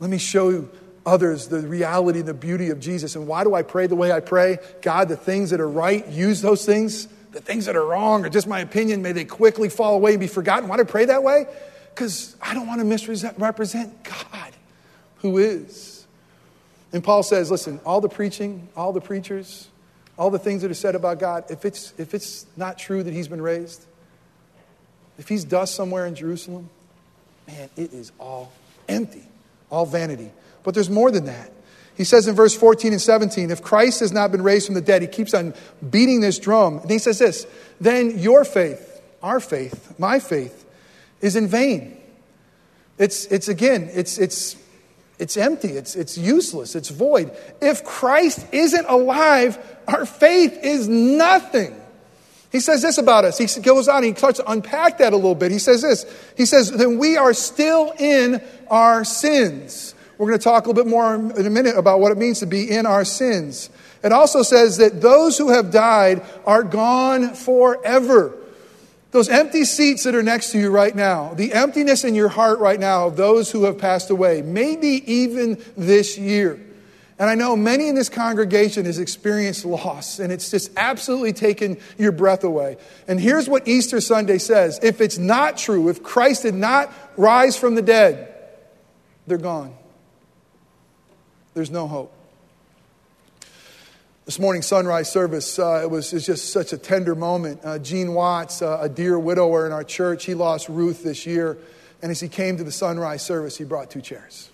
Let 0.00 0.10
me 0.10 0.18
show 0.18 0.68
others 1.06 1.48
the 1.48 1.60
reality 1.60 2.20
and 2.20 2.28
the 2.28 2.34
beauty 2.34 2.70
of 2.70 2.80
Jesus. 2.80 3.16
And 3.16 3.26
why 3.26 3.44
do 3.44 3.54
I 3.54 3.62
pray 3.62 3.86
the 3.86 3.96
way 3.96 4.12
I 4.12 4.20
pray? 4.20 4.58
God, 4.82 5.08
the 5.08 5.16
things 5.16 5.50
that 5.50 5.60
are 5.60 5.68
right, 5.68 6.06
use 6.08 6.40
those 6.40 6.64
things. 6.64 7.08
The 7.32 7.40
things 7.40 7.66
that 7.66 7.74
are 7.74 7.84
wrong, 7.84 8.24
or 8.24 8.28
just 8.28 8.46
my 8.46 8.60
opinion, 8.60 9.02
may 9.02 9.10
they 9.10 9.24
quickly 9.24 9.68
fall 9.68 9.96
away 9.96 10.12
and 10.12 10.20
be 10.20 10.28
forgotten. 10.28 10.68
Why 10.68 10.76
do 10.76 10.82
I 10.82 10.86
pray 10.86 11.06
that 11.06 11.24
way? 11.24 11.46
Because 11.92 12.36
I 12.40 12.54
don't 12.54 12.68
want 12.68 12.80
to 12.80 12.84
misrepresent 12.84 14.04
God, 14.04 14.52
who 15.16 15.38
is. 15.38 15.93
And 16.94 17.02
Paul 17.02 17.24
says, 17.24 17.50
listen, 17.50 17.80
all 17.84 18.00
the 18.00 18.08
preaching, 18.08 18.68
all 18.76 18.92
the 18.92 19.00
preachers, 19.00 19.68
all 20.16 20.30
the 20.30 20.38
things 20.38 20.62
that 20.62 20.70
are 20.70 20.74
said 20.74 20.94
about 20.94 21.18
God, 21.18 21.50
if 21.50 21.64
it's, 21.64 21.92
if 21.98 22.14
it's 22.14 22.46
not 22.56 22.78
true 22.78 23.02
that 23.02 23.12
he's 23.12 23.26
been 23.26 23.42
raised, 23.42 23.84
if 25.18 25.28
he's 25.28 25.42
dust 25.42 25.74
somewhere 25.74 26.06
in 26.06 26.14
Jerusalem, 26.14 26.70
man, 27.48 27.68
it 27.76 27.92
is 27.92 28.12
all 28.20 28.52
empty, 28.88 29.26
all 29.70 29.86
vanity. 29.86 30.30
But 30.62 30.74
there's 30.74 30.88
more 30.88 31.10
than 31.10 31.24
that. 31.24 31.50
He 31.96 32.04
says 32.04 32.28
in 32.28 32.36
verse 32.36 32.54
14 32.54 32.92
and 32.92 33.02
17, 33.02 33.50
if 33.50 33.60
Christ 33.60 33.98
has 33.98 34.12
not 34.12 34.30
been 34.30 34.42
raised 34.42 34.66
from 34.66 34.76
the 34.76 34.80
dead, 34.80 35.02
he 35.02 35.08
keeps 35.08 35.34
on 35.34 35.52
beating 35.90 36.20
this 36.20 36.38
drum. 36.38 36.78
And 36.78 36.90
he 36.90 36.98
says 36.98 37.18
this, 37.18 37.44
then 37.80 38.20
your 38.20 38.44
faith, 38.44 39.02
our 39.20 39.40
faith, 39.40 39.98
my 39.98 40.20
faith, 40.20 40.64
is 41.20 41.34
in 41.34 41.48
vain. 41.48 42.00
It's, 42.98 43.26
it's 43.26 43.48
again, 43.48 43.90
it's, 43.92 44.16
it's 44.16 44.54
it's 45.18 45.36
empty, 45.36 45.68
it's, 45.68 45.94
it's 45.94 46.18
useless, 46.18 46.74
it's 46.74 46.88
void. 46.88 47.30
If 47.62 47.84
Christ 47.84 48.46
isn't 48.52 48.86
alive, 48.86 49.58
our 49.86 50.06
faith 50.06 50.58
is 50.62 50.88
nothing. 50.88 51.80
He 52.50 52.60
says 52.60 52.82
this 52.82 52.98
about 52.98 53.24
us. 53.24 53.38
He 53.38 53.60
goes 53.60 53.88
on, 53.88 54.02
he 54.02 54.14
starts 54.14 54.38
to 54.38 54.50
unpack 54.50 54.98
that 54.98 55.12
a 55.12 55.16
little 55.16 55.34
bit. 55.34 55.50
He 55.50 55.58
says 55.58 55.82
this 55.82 56.06
He 56.36 56.46
says, 56.46 56.70
then 56.70 56.98
we 56.98 57.16
are 57.16 57.32
still 57.32 57.92
in 57.98 58.42
our 58.68 59.04
sins. 59.04 59.94
We're 60.18 60.28
going 60.28 60.38
to 60.38 60.44
talk 60.44 60.66
a 60.66 60.68
little 60.68 60.84
bit 60.84 60.88
more 60.88 61.14
in 61.14 61.46
a 61.46 61.50
minute 61.50 61.76
about 61.76 61.98
what 61.98 62.12
it 62.12 62.18
means 62.18 62.40
to 62.40 62.46
be 62.46 62.70
in 62.70 62.86
our 62.86 63.04
sins. 63.04 63.70
It 64.04 64.12
also 64.12 64.42
says 64.42 64.76
that 64.76 65.00
those 65.00 65.36
who 65.36 65.50
have 65.50 65.72
died 65.72 66.22
are 66.46 66.62
gone 66.62 67.34
forever. 67.34 68.36
Those 69.14 69.28
empty 69.28 69.64
seats 69.64 70.02
that 70.02 70.16
are 70.16 70.24
next 70.24 70.50
to 70.50 70.58
you 70.58 70.70
right 70.70 70.92
now, 70.92 71.34
the 71.34 71.52
emptiness 71.52 72.02
in 72.02 72.16
your 72.16 72.28
heart 72.28 72.58
right 72.58 72.80
now 72.80 73.06
of 73.06 73.16
those 73.16 73.48
who 73.48 73.62
have 73.62 73.78
passed 73.78 74.10
away, 74.10 74.42
maybe 74.42 75.04
even 75.06 75.62
this 75.76 76.18
year. 76.18 76.60
And 77.16 77.30
I 77.30 77.36
know 77.36 77.54
many 77.54 77.86
in 77.86 77.94
this 77.94 78.08
congregation 78.08 78.86
has 78.86 78.98
experienced 78.98 79.64
loss, 79.64 80.18
and 80.18 80.32
it's 80.32 80.50
just 80.50 80.72
absolutely 80.76 81.32
taken 81.32 81.78
your 81.96 82.10
breath 82.10 82.42
away. 82.42 82.76
And 83.06 83.20
here's 83.20 83.48
what 83.48 83.68
Easter 83.68 84.00
Sunday 84.00 84.38
says 84.38 84.80
if 84.82 85.00
it's 85.00 85.16
not 85.16 85.58
true, 85.58 85.88
if 85.88 86.02
Christ 86.02 86.42
did 86.42 86.56
not 86.56 86.92
rise 87.16 87.56
from 87.56 87.76
the 87.76 87.82
dead, 87.82 88.34
they're 89.28 89.38
gone. 89.38 89.76
There's 91.54 91.70
no 91.70 91.86
hope. 91.86 92.13
This 94.26 94.38
morning 94.38 94.62
sunrise 94.62 95.12
service, 95.12 95.58
uh, 95.58 95.80
it, 95.82 95.90
was, 95.90 96.10
it 96.10 96.16
was 96.16 96.24
just 96.24 96.50
such 96.50 96.72
a 96.72 96.78
tender 96.78 97.14
moment. 97.14 97.60
Uh, 97.62 97.78
Gene 97.78 98.14
Watts, 98.14 98.62
uh, 98.62 98.78
a 98.80 98.88
dear 98.88 99.18
widower 99.18 99.66
in 99.66 99.72
our 99.72 99.84
church, 99.84 100.24
he 100.24 100.32
lost 100.32 100.70
Ruth 100.70 101.04
this 101.04 101.26
year. 101.26 101.58
And 102.00 102.10
as 102.10 102.20
he 102.20 102.28
came 102.28 102.56
to 102.56 102.64
the 102.64 102.72
sunrise 102.72 103.20
service, 103.20 103.58
he 103.58 103.64
brought 103.64 103.90
two 103.90 104.00
chairs. 104.00 104.48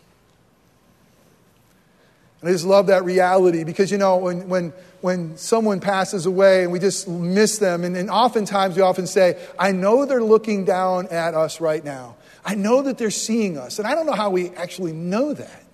And 2.40 2.48
I 2.48 2.52
just 2.52 2.64
love 2.64 2.88
that 2.88 3.04
reality 3.04 3.62
because, 3.62 3.92
you 3.92 3.98
know, 3.98 4.16
when, 4.16 4.48
when, 4.48 4.72
when 5.02 5.36
someone 5.36 5.78
passes 5.78 6.26
away 6.26 6.64
and 6.64 6.72
we 6.72 6.80
just 6.80 7.06
miss 7.06 7.58
them, 7.58 7.84
and, 7.84 7.96
and 7.96 8.10
oftentimes 8.10 8.74
we 8.74 8.82
often 8.82 9.06
say, 9.06 9.40
I 9.56 9.70
know 9.70 10.04
they're 10.04 10.20
looking 10.20 10.64
down 10.64 11.06
at 11.12 11.34
us 11.34 11.60
right 11.60 11.84
now. 11.84 12.16
I 12.44 12.56
know 12.56 12.82
that 12.82 12.98
they're 12.98 13.12
seeing 13.12 13.56
us. 13.56 13.78
And 13.78 13.86
I 13.86 13.94
don't 13.94 14.06
know 14.06 14.14
how 14.14 14.30
we 14.30 14.50
actually 14.50 14.94
know 14.94 15.32
that. 15.32 15.64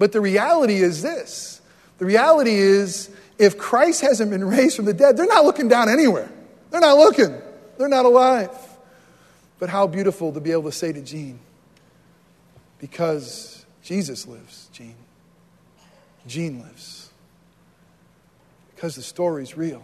But 0.00 0.10
the 0.10 0.20
reality 0.20 0.82
is 0.82 1.00
this 1.00 1.53
the 1.98 2.04
reality 2.04 2.54
is, 2.54 3.10
if 3.38 3.58
Christ 3.58 4.00
hasn't 4.00 4.30
been 4.30 4.44
raised 4.44 4.76
from 4.76 4.84
the 4.84 4.94
dead, 4.94 5.16
they're 5.16 5.26
not 5.26 5.44
looking 5.44 5.68
down 5.68 5.88
anywhere. 5.88 6.30
They're 6.70 6.80
not 6.80 6.96
looking, 6.96 7.34
they're 7.78 7.88
not 7.88 8.04
alive. 8.04 8.50
But 9.58 9.70
how 9.70 9.86
beautiful 9.86 10.32
to 10.32 10.40
be 10.40 10.52
able 10.52 10.64
to 10.64 10.72
say 10.72 10.92
to 10.92 11.00
Gene, 11.00 11.38
because 12.78 13.64
Jesus 13.82 14.26
lives, 14.26 14.68
Gene. 14.72 14.96
Gene 16.26 16.60
lives. 16.60 17.10
Because 18.74 18.96
the 18.96 19.02
story's 19.02 19.56
real. 19.56 19.82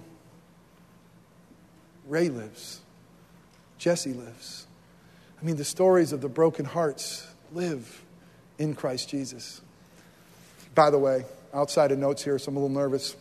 Ray 2.08 2.28
lives. 2.28 2.80
Jesse 3.78 4.12
lives. 4.12 4.66
I 5.40 5.44
mean, 5.44 5.56
the 5.56 5.64
stories 5.64 6.12
of 6.12 6.20
the 6.20 6.28
broken 6.28 6.64
hearts 6.64 7.26
live 7.52 8.02
in 8.58 8.74
Christ 8.74 9.08
Jesus. 9.08 9.60
By 10.74 10.90
the 10.90 10.98
way, 10.98 11.24
outside 11.52 11.92
of 11.92 11.98
notes 11.98 12.22
here, 12.22 12.38
so 12.38 12.50
I'm 12.50 12.56
a 12.56 12.60
little 12.60 12.74
nervous. 12.74 13.16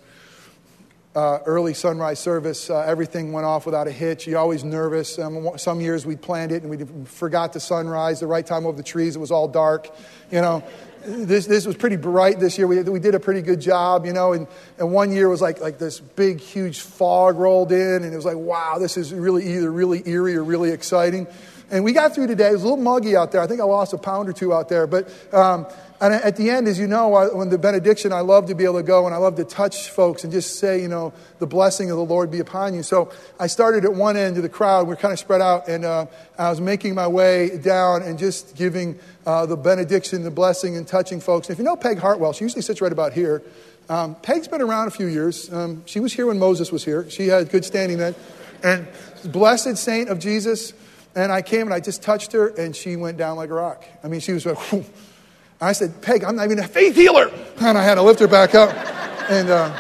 Uh, 1.15 1.39
early 1.45 1.74
sunrise 1.74 2.19
service, 2.19 2.69
uh, 2.69 2.81
everything 2.81 3.31
went 3.31 3.45
off 3.45 3.65
without 3.65 3.88
a 3.88 3.91
hitch. 3.91 4.27
You're 4.27 4.38
always 4.38 4.63
nervous. 4.63 5.17
Um, 5.17 5.57
some 5.57 5.81
years 5.81 6.05
we 6.05 6.15
planned 6.15 6.51
it 6.51 6.62
and 6.62 6.69
we 6.69 7.05
forgot 7.05 7.51
the 7.51 7.59
sunrise, 7.59 8.19
the 8.19 8.27
right 8.27 8.45
time 8.45 8.67
over 8.67 8.77
the 8.77 8.83
trees. 8.83 9.15
It 9.15 9.19
was 9.19 9.31
all 9.31 9.48
dark. 9.48 9.89
You 10.31 10.41
know, 10.41 10.63
this, 11.03 11.48
this 11.48 11.65
was 11.65 11.75
pretty 11.75 11.95
bright 11.95 12.39
this 12.39 12.57
year. 12.57 12.67
We, 12.67 12.81
we 12.83 13.00
did 13.00 13.15
a 13.15 13.19
pretty 13.19 13.41
good 13.41 13.59
job, 13.59 14.05
you 14.05 14.13
know. 14.13 14.33
And, 14.33 14.48
and 14.77 14.91
one 14.91 15.12
year 15.12 15.27
was 15.29 15.41
like, 15.41 15.59
like 15.59 15.79
this 15.79 16.00
big, 16.00 16.39
huge 16.39 16.81
fog 16.81 17.38
rolled 17.38 17.71
in, 17.71 18.03
and 18.03 18.13
it 18.13 18.15
was 18.15 18.25
like, 18.25 18.38
wow, 18.38 18.77
this 18.79 18.95
is 18.95 19.13
really 19.13 19.55
either 19.55 19.71
really 19.71 20.07
eerie 20.07 20.36
or 20.36 20.43
really 20.43 20.69
exciting. 20.69 21.27
And 21.71 21.83
we 21.83 21.93
got 21.93 22.15
through 22.15 22.27
today. 22.27 22.50
It 22.50 22.53
was 22.53 22.63
a 22.63 22.65
little 22.65 22.83
muggy 22.83 23.15
out 23.15 23.31
there. 23.31 23.41
I 23.41 23.48
think 23.48 23.62
I 23.62 23.63
lost 23.63 23.93
a 23.93 23.98
pound 23.98 24.27
or 24.27 24.33
two 24.33 24.53
out 24.53 24.69
there. 24.69 24.88
But 24.88 25.12
um, 25.33 25.67
and 26.01 26.13
at 26.13 26.38
the 26.38 26.50
end, 26.50 26.70
as 26.70 26.79
you 26.79 26.88
know, 26.88 27.29
when 27.34 27.50
the 27.50 27.58
benediction, 27.58 28.13
I 28.13 28.22
love 28.22 28.46
to 28.46 28.56
be 28.56 28.63
able 28.63 28.77
to 28.77 28.84
go 28.84 29.06
and 29.06 29.13
I 29.13 29.18
love 29.18 29.36
to 29.36 29.44
touch 29.44 29.89
folks 29.89 30.24
and 30.24 30.32
just 30.32 30.58
say, 30.58 30.82
you 30.82 30.88
know, 30.88 31.12
the 31.39 31.48
blessing 31.48 31.91
of 31.91 31.98
the 31.98 32.06
Lord 32.06 32.32
be 32.32 32.39
upon 32.39 32.74
you. 32.74 32.84
So 32.84 33.12
I 33.38 33.48
started 33.48 33.84
at 33.84 33.94
one 33.94 34.15
end 34.15 34.38
of 34.38 34.44
the 34.44 34.50
crowd. 34.50 34.88
We 34.88 34.94
are 34.94 34.98
kind 34.98 35.12
of 35.12 35.20
spread 35.20 35.41
out, 35.41 35.68
and 35.68 35.84
uh, 35.84 36.06
I 36.38 36.50
was 36.50 36.62
making 36.62 36.96
my 36.96 37.08
way 37.08 37.58
down 37.58 38.01
and 38.03 38.18
just 38.18 38.56
giving 38.56 38.98
uh, 39.25 39.46
the 39.46 39.58
benediction, 39.58 40.24
the 40.24 40.32
blessing, 40.32 40.77
and 40.77 40.88
touching 40.88 41.20
folks. 41.20 41.50
And 41.50 41.56
if 41.56 41.60
you 41.60 41.65
know 41.65 41.75
Peg 41.75 42.00
Hartwell, 42.00 42.32
she 42.32 42.46
usually 42.46 42.62
sits 42.62 42.79
right 42.79 42.91
about 42.91 43.12
here. 43.12 43.44
Um, 43.89 44.15
Peg's 44.15 44.48
been 44.48 44.62
around 44.62 44.88
a 44.88 44.91
few 44.91 45.08
years. 45.08 45.51
Um, 45.51 45.84
she 45.86 46.00
was 46.00 46.13
here 46.13 46.27
when 46.27 46.39
Moses 46.39 46.72
was 46.72 46.86
here. 46.86 47.10
She 47.10 47.27
had 47.27 47.50
good 47.50 47.65
standing 47.65 47.98
then. 47.98 48.15
And 48.63 48.88
blessed 49.25 49.75
saint 49.77 50.08
of 50.08 50.20
Jesus. 50.20 50.74
And 51.15 51.32
I 51.32 51.41
came 51.41 51.63
and 51.63 51.74
I 51.74 51.82
just 51.82 52.03
touched 52.03 52.32
her, 52.32 52.48
and 52.48 52.74
she 52.74 52.96
went 52.96 53.18
down 53.18 53.36
like 53.36 53.50
a 53.50 53.53
rock. 53.53 53.84
I 54.01 54.08
mean, 54.08 54.22
she 54.22 54.32
was 54.32 54.46
like, 54.46 54.58
Whew. 54.72 54.86
I 55.62 55.74
said, 55.74 56.01
Peg, 56.01 56.24
I'm 56.24 56.38
not 56.38 56.46
even 56.46 56.60
a 56.60 56.68
faith 56.68 56.96
healer. 56.96 57.30
And 57.60 57.78
I 57.78 57.84
had 57.84 57.96
to 57.96 58.01
lift 58.01 58.22
her 58.22 58.28
back 58.28 58.56
up. 58.56 58.70
And, 59.30 59.50
uh, 59.50 59.78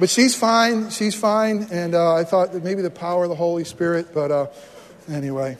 but 0.00 0.08
she's 0.08 0.34
fine. 0.34 0.90
She's 0.90 1.14
fine. 1.14 1.68
And 1.70 1.94
uh, 1.94 2.14
I 2.14 2.24
thought 2.24 2.54
maybe 2.54 2.80
the 2.80 2.90
power 2.90 3.24
of 3.24 3.30
the 3.30 3.36
Holy 3.36 3.64
Spirit. 3.64 4.14
But 4.14 4.30
uh, 4.30 4.46
anyway. 5.08 5.58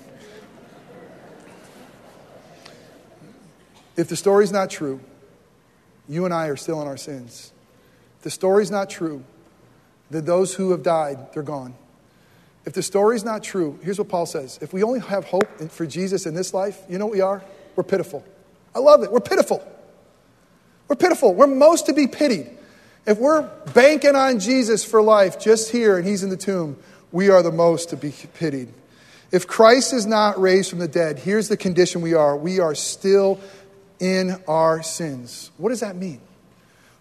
If 3.97 4.09
the 4.09 4.17
story's 4.17 4.51
not 4.51 4.71
true, 4.71 5.01
you 6.09 6.25
and 6.25 6.35
I 6.35 6.47
are 6.47 6.57
still 6.57 6.81
in 6.81 6.89
our 6.89 6.97
sins. 6.97 7.53
If 8.19 8.25
the 8.25 8.31
story's 8.31 8.71
not 8.71 8.91
true, 8.91 9.23
that 10.11 10.27
those 10.27 10.55
who 10.55 10.71
have 10.71 10.83
died, 10.83 11.33
they're 11.33 11.43
gone. 11.43 11.75
If 12.65 12.73
the 12.73 12.83
story's 12.83 13.25
not 13.25 13.43
true, 13.43 13.79
here's 13.83 13.99
what 13.99 14.09
Paul 14.09 14.27
says. 14.27 14.59
If 14.63 14.73
we 14.73 14.83
only 14.83 15.01
have 15.01 15.27
hope 15.27 15.61
for 15.71 15.87
Jesus 15.87 16.25
in 16.25 16.35
this 16.35 16.55
life, 16.55 16.83
you 16.89 16.99
know 16.99 17.07
what 17.07 17.15
we 17.15 17.21
are? 17.21 17.43
We're 17.77 17.85
pitiful. 17.85 18.25
I 18.75 18.81
love 18.81 19.03
it. 19.03 19.13
We're 19.13 19.21
pitiful. 19.21 19.67
We're 20.89 20.97
pitiful. 20.97 21.35
We're 21.35 21.47
most 21.47 21.87
to 21.87 21.93
be 21.93 22.07
pitied. 22.07 22.51
If 23.07 23.19
we're 23.19 23.43
banking 23.75 24.17
on 24.17 24.41
Jesus 24.41 24.85
for 24.85 25.03
life 25.03 25.39
just 25.39 25.71
here 25.71 25.99
and 25.99 26.07
he's 26.07 26.23
in 26.23 26.31
the 26.31 26.37
tomb, 26.37 26.77
we 27.13 27.29
are 27.29 27.43
the 27.43 27.53
most 27.53 27.91
to 27.91 27.97
be 27.97 28.13
pitied. 28.35 28.69
If 29.31 29.47
Christ 29.47 29.93
is 29.93 30.07
not 30.07 30.41
raised 30.41 30.71
from 30.71 30.79
the 30.79 30.89
dead, 30.89 31.19
here's 31.19 31.49
the 31.49 31.57
condition 31.57 32.03
we 32.03 32.15
are 32.15 32.37
we 32.37 32.61
are 32.61 32.75
still 32.75 33.41
in 34.01 34.37
our 34.49 34.83
sins. 34.83 35.51
What 35.57 35.71
does 35.71 35.81
that 35.81 35.97
mean? 35.97 36.21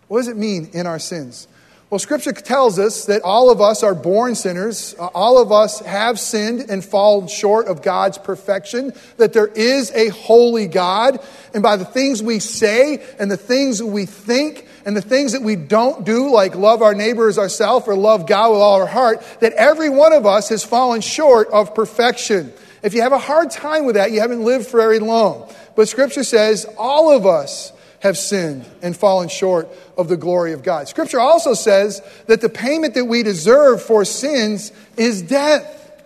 What 0.08 0.20
does 0.20 0.28
it 0.28 0.38
mean 0.38 0.70
in 0.74 0.86
our 0.86 1.00
sins? 1.00 1.48
Well, 1.94 2.00
Scripture 2.00 2.32
tells 2.32 2.80
us 2.80 3.06
that 3.06 3.22
all 3.22 3.52
of 3.52 3.62
us 3.62 3.84
are 3.84 3.94
born 3.94 4.34
sinners. 4.34 4.96
Uh, 4.98 5.10
all 5.14 5.40
of 5.40 5.52
us 5.52 5.80
have 5.82 6.20
sinned 6.20 6.72
and 6.72 6.84
fallen 6.84 7.28
short 7.28 7.68
of 7.68 7.84
God's 7.84 8.18
perfection. 8.18 8.94
That 9.18 9.34
there 9.34 9.46
is 9.46 9.92
a 9.92 10.10
holy 10.10 10.66
God. 10.66 11.20
And 11.54 11.62
by 11.62 11.76
the 11.78 11.86
things 11.86 12.24
we 12.24 12.40
say 12.40 13.06
and 13.20 13.30
the 13.30 13.38
things 13.38 13.84
we 13.84 14.08
think 14.08 14.68
and 14.88 14.98
the 14.98 15.04
things 15.04 15.34
that 15.34 15.44
we 15.44 15.56
don't 15.56 16.04
do, 16.04 16.32
like 16.32 16.56
love 16.56 16.82
our 16.82 16.96
neighbor 16.96 17.28
as 17.28 17.38
ourselves 17.38 17.88
or 17.88 17.94
love 17.94 18.26
God 18.26 18.54
with 18.54 18.62
all 18.62 18.82
our 18.82 18.88
heart, 18.88 19.24
that 19.42 19.54
every 19.54 19.92
one 19.92 20.14
of 20.14 20.26
us 20.26 20.50
has 20.50 20.64
fallen 20.64 21.02
short 21.02 21.48
of 21.50 21.76
perfection. 21.76 22.54
If 22.82 22.96
you 22.96 23.04
have 23.04 23.14
a 23.14 23.20
hard 23.20 23.52
time 23.52 23.86
with 23.86 23.98
that, 23.98 24.12
you 24.12 24.20
haven't 24.20 24.44
lived 24.44 24.68
very 24.72 24.98
long. 24.98 25.48
But 25.76 25.88
Scripture 25.90 26.24
says 26.24 26.66
all 26.76 27.16
of 27.16 27.28
us 27.28 27.72
have 28.04 28.18
sinned 28.18 28.66
and 28.82 28.96
fallen 28.96 29.30
short 29.30 29.70
of 29.98 30.10
the 30.10 30.18
glory 30.18 30.52
of 30.52 30.62
God. 30.62 30.90
Scripture 30.90 31.22
also 31.22 31.54
says 31.54 32.02
that 32.28 32.42
the 32.42 32.50
payment 32.50 32.96
that 32.96 33.06
we 33.06 33.24
deserve 33.24 33.82
for 33.82 34.04
sins 34.04 34.74
is 34.98 35.22
death. 35.22 36.04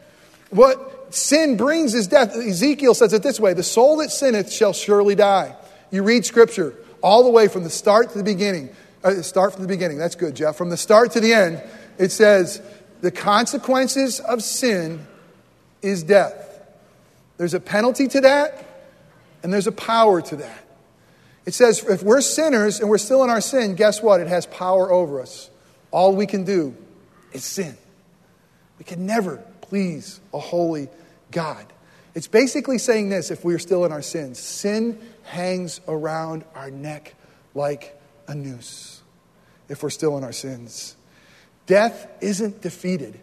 What 0.52 1.16
sin 1.16 1.58
brings 1.58 1.96
is 1.96 2.06
death. 2.06 2.36
Ezekiel 2.36 2.94
says 2.94 3.14
it 3.14 3.24
this 3.24 3.40
way 3.40 3.54
The 3.54 3.64
soul 3.64 3.98
that 3.98 4.12
sinneth 4.12 4.52
shall 4.52 4.74
surely 4.74 5.16
die. 5.16 5.56
You 5.90 6.04
read 6.04 6.24
Scripture 6.24 6.76
all 7.02 7.24
the 7.24 7.32
way 7.32 7.48
from 7.48 7.64
the 7.64 7.70
start 7.72 8.12
to 8.12 8.18
the 8.20 8.24
beginning. 8.24 8.70
Uh, 9.04 9.24
start 9.24 9.54
from 9.54 9.64
the 9.64 9.68
beginning. 9.68 9.98
That's 9.98 10.16
good, 10.16 10.36
Jeff. 10.36 10.56
From 10.56 10.70
the 10.70 10.78
start 10.78 11.14
to 11.14 11.20
the 11.20 11.34
end, 11.34 11.64
it 11.98 12.12
says 12.12 12.62
the 13.02 13.12
consequences 13.12 14.20
of 14.20 14.44
sin 14.44 15.08
is 15.82 16.04
death. 16.04 16.62
There's 17.38 17.56
a 17.56 17.60
penalty 17.60 18.08
to 18.10 18.22
that, 18.22 18.86
and 19.42 19.52
there's 19.52 19.68
a 19.68 19.72
power 19.72 20.22
to 20.22 20.36
that. 20.36 20.67
It 21.48 21.54
says 21.54 21.82
if 21.86 22.04
we're 22.04 22.20
sinners 22.20 22.82
and 22.82 22.90
we're 22.90 22.98
still 22.98 23.24
in 23.24 23.30
our 23.30 23.40
sin, 23.40 23.76
guess 23.76 24.02
what? 24.02 24.20
It 24.20 24.28
has 24.28 24.46
power 24.46 24.92
over 24.92 25.22
us. 25.22 25.50
All 25.92 26.14
we 26.14 26.28
can 26.28 26.44
do 26.44 26.76
is 27.32 27.46
sin. 27.46 27.78
We 28.78 28.84
can 28.84 29.06
never 29.06 29.38
please 29.62 30.20
a 30.34 30.40
holy 30.40 30.90
God. 31.32 31.66
It's 32.14 32.28
basically 32.28 32.80
saying 32.80 33.08
this 33.08 33.32
if 33.32 33.46
we're 33.46 33.60
still 33.60 33.86
in 33.86 33.94
our 33.94 34.02
sins 34.02 34.40
sin 34.40 35.00
hangs 35.24 35.80
around 35.88 36.44
our 36.54 36.70
neck 36.70 37.16
like 37.56 37.98
a 38.28 38.36
noose 38.36 39.02
if 39.70 39.84
we're 39.84 39.90
still 39.90 40.18
in 40.18 40.26
our 40.26 40.34
sins. 40.34 40.98
Death 41.66 42.10
isn't 42.20 42.62
defeated. 42.62 43.18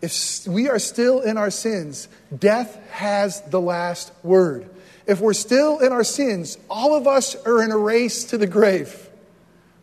If 0.00 0.46
we 0.46 0.70
are 0.70 0.78
still 0.78 1.20
in 1.20 1.36
our 1.36 1.50
sins, 1.50 2.08
death 2.34 2.80
has 2.92 3.42
the 3.42 3.60
last 3.60 4.10
word. 4.22 4.70
If 5.08 5.20
we're 5.20 5.32
still 5.32 5.78
in 5.78 5.90
our 5.90 6.04
sins, 6.04 6.58
all 6.68 6.94
of 6.94 7.06
us 7.06 7.34
are 7.46 7.62
in 7.62 7.72
a 7.72 7.78
race 7.78 8.24
to 8.24 8.38
the 8.38 8.46
grave. 8.46 9.08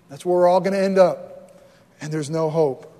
That's 0.07 0.23
where 0.23 0.37
we're 0.37 0.47
all 0.47 0.59
going 0.59 0.73
to 0.73 0.81
end 0.81 0.99
up. 0.99 1.51
And 1.99 2.13
there's 2.13 2.29
no 2.29 2.51
hope. 2.51 2.91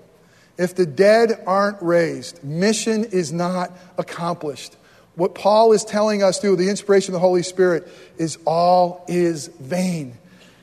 If 0.58 0.74
the 0.74 0.86
dead 0.86 1.42
aren't 1.46 1.80
raised, 1.80 2.42
mission 2.42 3.04
is 3.04 3.32
not 3.32 3.70
accomplished. 3.96 4.76
What 5.14 5.36
Paul 5.36 5.72
is 5.72 5.84
telling 5.84 6.24
us 6.24 6.40
through 6.40 6.56
the 6.56 6.68
inspiration 6.68 7.14
of 7.14 7.20
the 7.20 7.26
Holy 7.26 7.44
Spirit 7.44 7.86
is 8.18 8.38
all 8.44 9.04
is 9.06 9.46
vain. 9.46 10.18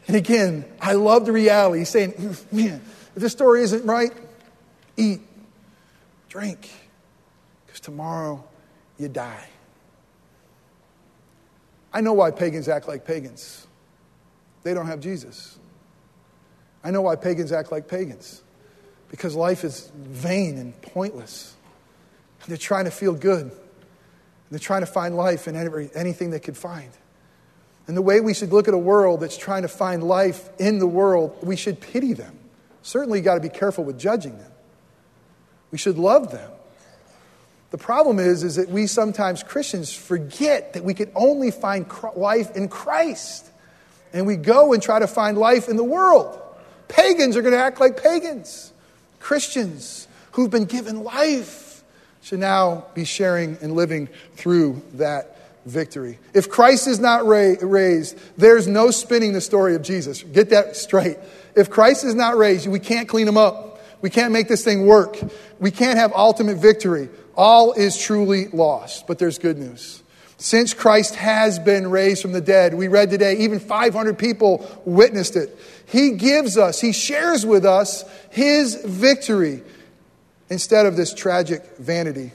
And 0.07 0.17
again, 0.17 0.65
I 0.81 0.93
love 0.93 1.25
the 1.25 1.31
reality. 1.31 1.79
He's 1.79 1.89
saying, 1.89 2.11
mm, 2.11 2.53
man, 2.53 2.81
if 3.15 3.21
this 3.21 3.31
story 3.31 3.61
isn't 3.61 3.85
right, 3.85 4.11
eat, 4.97 5.21
drink, 6.27 6.69
because 7.65 7.79
tomorrow 7.79 8.43
you 8.99 9.07
die. 9.07 9.47
I 11.93 12.01
know 12.01 12.13
why 12.13 12.31
pagans 12.31 12.67
act 12.67 12.87
like 12.87 13.05
pagans. 13.05 13.67
They 14.63 14.73
don't 14.73 14.87
have 14.87 14.99
Jesus. 14.99 15.59
I 16.83 16.91
know 16.91 17.01
why 17.01 17.15
pagans 17.15 17.51
act 17.51 17.71
like 17.71 17.87
pagans. 17.87 18.41
Because 19.09 19.35
life 19.35 19.63
is 19.63 19.91
vain 19.95 20.57
and 20.57 20.81
pointless. 20.81 21.55
They're 22.47 22.57
trying 22.57 22.85
to 22.85 22.91
feel 22.91 23.13
good. 23.13 23.51
They're 24.49 24.59
trying 24.59 24.81
to 24.81 24.87
find 24.87 25.15
life 25.15 25.47
in 25.47 25.55
every, 25.55 25.89
anything 25.93 26.31
they 26.31 26.39
could 26.39 26.57
find. 26.57 26.89
And 27.87 27.97
the 27.97 28.01
way 28.01 28.21
we 28.21 28.33
should 28.33 28.51
look 28.51 28.67
at 28.67 28.73
a 28.73 28.77
world 28.77 29.19
that's 29.19 29.37
trying 29.37 29.63
to 29.63 29.67
find 29.67 30.03
life 30.03 30.49
in 30.57 30.79
the 30.79 30.87
world, 30.87 31.37
we 31.41 31.55
should 31.55 31.79
pity 31.79 32.13
them. 32.13 32.37
Certainly, 32.81 33.19
you 33.19 33.25
got 33.25 33.35
to 33.35 33.41
be 33.41 33.49
careful 33.49 33.83
with 33.83 33.99
judging 33.99 34.37
them. 34.37 34.51
We 35.71 35.77
should 35.77 35.97
love 35.97 36.31
them. 36.31 36.51
The 37.73 37.79
problem 37.79 38.19
is, 38.19 38.43
is 38.43 38.57
that 38.57 38.69
we 38.69 38.85
sometimes 38.85 39.41
Christians 39.41 39.91
forget 39.91 40.73
that 40.73 40.83
we 40.83 40.93
can 40.93 41.11
only 41.15 41.49
find 41.49 41.87
life 42.15 42.55
in 42.55 42.67
Christ. 42.67 43.49
And 44.13 44.27
we 44.27 44.35
go 44.35 44.73
and 44.73 44.83
try 44.83 44.99
to 44.99 45.07
find 45.07 45.39
life 45.39 45.67
in 45.67 45.75
the 45.75 45.83
world. 45.83 46.39
Pagans 46.87 47.35
are 47.35 47.41
going 47.41 47.55
to 47.55 47.59
act 47.59 47.79
like 47.79 47.99
pagans. 47.99 48.71
Christians 49.19 50.07
who've 50.33 50.51
been 50.51 50.65
given 50.65 51.03
life 51.03 51.83
should 52.21 52.37
now 52.37 52.85
be 52.93 53.05
sharing 53.05 53.57
and 53.59 53.73
living 53.73 54.07
through 54.35 54.83
that 54.93 55.35
victory. 55.65 56.19
If 56.35 56.51
Christ 56.51 56.87
is 56.87 56.99
not 56.99 57.25
ra- 57.25 57.55
raised, 57.59 58.19
there's 58.37 58.67
no 58.67 58.91
spinning 58.91 59.33
the 59.33 59.41
story 59.41 59.73
of 59.73 59.81
Jesus. 59.81 60.21
Get 60.21 60.51
that 60.51 60.75
straight. 60.75 61.17
If 61.55 61.71
Christ 61.71 62.03
is 62.03 62.13
not 62.13 62.37
raised, 62.37 62.67
we 62.67 62.79
can't 62.79 63.09
clean 63.09 63.27
him 63.27 63.37
up. 63.37 63.71
We 64.03 64.11
can't 64.11 64.31
make 64.31 64.47
this 64.47 64.63
thing 64.63 64.85
work. 64.85 65.17
We 65.59 65.71
can't 65.71 65.97
have 65.97 66.13
ultimate 66.13 66.57
victory 66.57 67.09
all 67.35 67.73
is 67.73 67.97
truly 67.97 68.47
lost. 68.47 69.07
But 69.07 69.19
there's 69.19 69.37
good 69.37 69.57
news. 69.57 70.01
Since 70.37 70.73
Christ 70.73 71.15
has 71.15 71.57
been 71.57 71.89
raised 71.89 72.21
from 72.21 72.33
the 72.33 72.41
dead, 72.41 72.73
we 72.73 72.89
read 72.89 73.09
today, 73.09 73.37
even 73.37 73.59
500 73.59 74.17
people 74.17 74.69
witnessed 74.83 75.35
it. 75.35 75.57
He 75.85 76.11
gives 76.11 76.57
us, 76.57 76.81
He 76.81 76.91
shares 76.91 77.45
with 77.45 77.65
us 77.65 78.03
His 78.29 78.75
victory 78.83 79.63
instead 80.49 80.85
of 80.85 80.97
this 80.97 81.13
tragic 81.13 81.63
vanity 81.77 82.31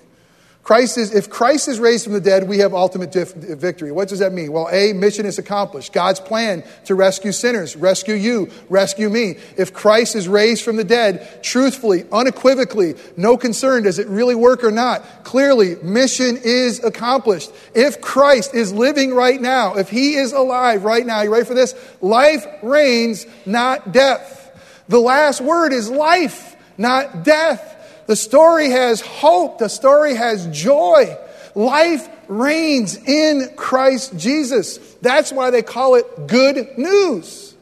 Christ 0.68 0.98
is, 0.98 1.14
if 1.14 1.31
Christ 1.31 1.66
is 1.68 1.81
raised 1.81 2.04
from 2.04 2.12
the 2.12 2.20
dead, 2.20 2.46
we 2.46 2.59
have 2.59 2.74
ultimate 2.74 3.11
victory. 3.14 3.90
What 3.90 4.09
does 4.09 4.18
that 4.18 4.35
mean? 4.35 4.52
Well, 4.52 4.68
A, 4.70 4.92
mission 4.92 5.24
is 5.24 5.38
accomplished. 5.38 5.94
God's 5.94 6.20
plan 6.20 6.62
to 6.85 6.94
rescue 6.94 7.33
sinners, 7.33 7.74
rescue 7.74 8.16
you, 8.16 8.50
rescue 8.68 9.09
me. 9.09 9.37
If 9.57 9.72
Christ 9.72 10.14
is 10.14 10.28
raised 10.28 10.62
from 10.62 10.76
the 10.76 10.85
dead, 10.85 11.42
truthfully, 11.42 12.04
unequivocally, 12.12 12.96
no 13.16 13.38
concern, 13.38 13.85
does 13.85 13.98
it 13.98 14.09
really 14.09 14.35
work 14.35 14.62
or 14.62 14.70
not? 14.70 15.24
Clearly, 15.24 15.76
mission 15.76 16.37
is 16.44 16.85
accomplished. 16.85 17.50
If 17.74 18.02
Christ 18.02 18.54
is 18.54 18.70
living 18.70 19.14
right 19.14 19.40
now, 19.40 19.76
if 19.76 19.88
he 19.88 20.16
is 20.16 20.35
alive 20.35 20.85
right 20.85 21.07
now, 21.07 21.22
you 21.22 21.33
ready 21.33 21.46
for 21.46 21.54
this? 21.54 21.74
Life 22.02 22.44
reigns, 22.62 23.24
not 23.46 23.90
death. 23.90 24.85
The 24.87 25.00
last 25.00 25.40
word 25.40 25.72
is 25.72 25.88
life, 25.88 26.57
not 26.76 27.24
death. 27.24 27.76
The 28.09 28.16
story 28.16 28.71
has 28.71 29.03
hope. 29.03 29.59
The 29.59 29.68
story 29.68 30.14
has 30.14 30.47
joy. 30.47 31.14
Life 31.55 32.09
reigns 32.27 32.97
in 32.97 33.51
Christ 33.55 34.16
Jesus. 34.16 34.79
That's 35.03 35.31
why 35.31 35.51
they 35.51 35.61
call 35.61 35.94
it 35.94 36.27
good 36.27 36.79
news. 36.79 37.55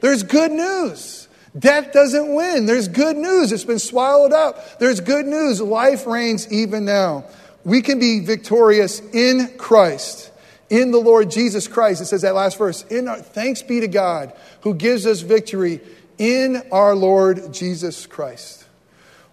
There's 0.00 0.24
good 0.24 0.50
news. 0.50 1.28
Death 1.56 1.92
doesn't 1.92 2.34
win. 2.34 2.66
There's 2.66 2.88
good 2.88 3.16
news. 3.16 3.52
It's 3.52 3.62
been 3.62 3.78
swallowed 3.78 4.32
up. 4.32 4.80
There's 4.80 4.98
good 4.98 5.26
news. 5.26 5.60
Life 5.60 6.08
reigns 6.08 6.52
even 6.52 6.84
now. 6.84 7.26
We 7.62 7.80
can 7.80 8.00
be 8.00 8.18
victorious 8.18 8.98
in 9.12 9.56
Christ, 9.58 10.32
in 10.70 10.90
the 10.90 10.98
Lord 10.98 11.30
Jesus 11.30 11.68
Christ. 11.68 12.02
It 12.02 12.06
says 12.06 12.22
that 12.22 12.34
last 12.34 12.58
verse. 12.58 12.82
In 12.90 13.06
our, 13.06 13.20
thanks 13.20 13.62
be 13.62 13.78
to 13.78 13.88
God 13.88 14.32
who 14.62 14.74
gives 14.74 15.06
us 15.06 15.20
victory 15.20 15.80
in 16.18 16.64
our 16.72 16.96
Lord 16.96 17.54
Jesus 17.54 18.06
Christ. 18.06 18.63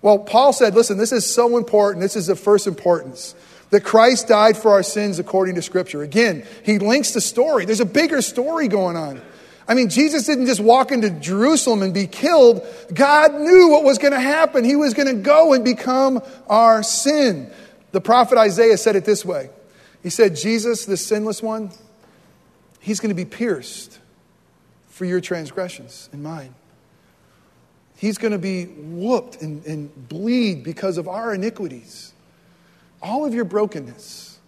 Well, 0.02 0.20
Paul 0.20 0.54
said, 0.54 0.74
listen, 0.74 0.98
this 0.98 1.12
is 1.12 1.26
so 1.26 1.58
important. 1.58 2.02
This 2.02 2.16
is 2.16 2.30
of 2.30 2.40
first 2.40 2.68
importance 2.68 3.36
that 3.70 3.84
Christ 3.84 4.28
died 4.28 4.58
for 4.58 4.72
our 4.72 4.84
sins 4.84 5.20
according 5.20 5.56
to 5.56 5.62
Scripture. 5.62 6.02
Again, 6.02 6.46
he 6.64 6.80
links 6.80 7.12
the 7.12 7.22
story. 7.22 7.66
There's 7.66 7.80
a 7.80 7.86
bigger 7.86 8.22
story 8.22 8.68
going 8.68 8.98
on. 8.98 9.22
I 9.68 9.74
mean, 9.74 9.90
Jesus 9.90 10.26
didn't 10.26 10.48
just 10.48 10.60
walk 10.60 10.92
into 10.92 11.10
Jerusalem 11.10 11.82
and 11.82 11.94
be 11.94 12.08
killed. 12.08 12.66
God 12.94 13.34
knew 13.34 13.70
what 13.70 13.84
was 13.84 14.00
going 14.00 14.12
to 14.12 14.20
happen. 14.20 14.66
He 14.66 14.76
was 14.76 14.94
going 14.94 15.08
to 15.08 15.22
go 15.22 15.54
and 15.54 15.64
become 15.64 16.22
our 16.48 16.84
sin. 16.84 17.50
The 17.92 18.02
prophet 18.02 18.38
Isaiah 18.38 18.78
said 18.78 18.96
it 18.96 19.06
this 19.06 19.24
way 19.24 19.50
He 20.04 20.10
said, 20.10 20.36
Jesus, 20.36 20.86
the 20.86 20.98
sinless 20.98 21.42
one, 21.42 21.72
he's 22.80 23.00
going 23.00 23.10
to 23.10 23.16
be 23.16 23.26
pierced 23.26 24.00
for 24.90 25.06
your 25.06 25.22
transgressions 25.22 26.10
and 26.12 26.22
mine. 26.22 26.54
He's 28.02 28.18
going 28.18 28.32
to 28.32 28.40
be 28.40 28.66
whooped 28.66 29.44
and, 29.44 29.64
and 29.64 30.10
bleed 30.10 30.64
because 30.64 30.98
of 30.98 31.08
our 31.08 31.36
iniquities. 31.36 32.14
All 33.00 33.28
of 33.28 33.34
your 33.36 33.46
brokenness, 33.46 34.40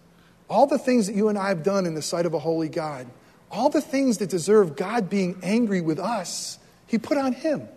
all 0.50 0.66
the 0.66 0.76
things 0.76 1.06
that 1.06 1.14
you 1.14 1.28
and 1.28 1.38
I 1.38 1.50
have 1.50 1.62
done 1.62 1.86
in 1.86 1.94
the 1.94 2.02
sight 2.02 2.26
of 2.26 2.34
a 2.34 2.40
holy 2.40 2.68
God, 2.68 3.06
all 3.52 3.70
the 3.70 3.80
things 3.80 4.18
that 4.18 4.28
deserve 4.28 4.74
God 4.74 5.08
being 5.08 5.38
angry 5.44 5.80
with 5.80 6.00
us, 6.00 6.58
He 6.88 6.98
put 6.98 7.16
on 7.16 7.32
Him. 7.32 7.68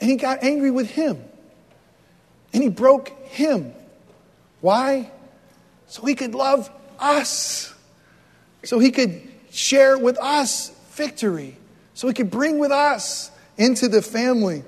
And 0.00 0.08
He 0.08 0.16
got 0.16 0.42
angry 0.42 0.70
with 0.70 0.88
Him. 0.88 1.22
And 2.54 2.62
He 2.62 2.70
broke 2.70 3.10
Him. 3.26 3.74
Why? 4.62 5.10
So 5.86 6.06
He 6.06 6.14
could 6.14 6.34
love 6.34 6.70
us. 6.98 7.74
So 8.62 8.78
He 8.78 8.90
could 8.90 9.20
share 9.50 9.98
with 9.98 10.16
us 10.18 10.70
victory. 10.92 11.58
So 11.92 12.08
He 12.08 12.14
could 12.14 12.30
bring 12.30 12.58
with 12.58 12.72
us 12.72 13.30
into 13.56 13.88
the 13.88 14.02
family. 14.02 14.62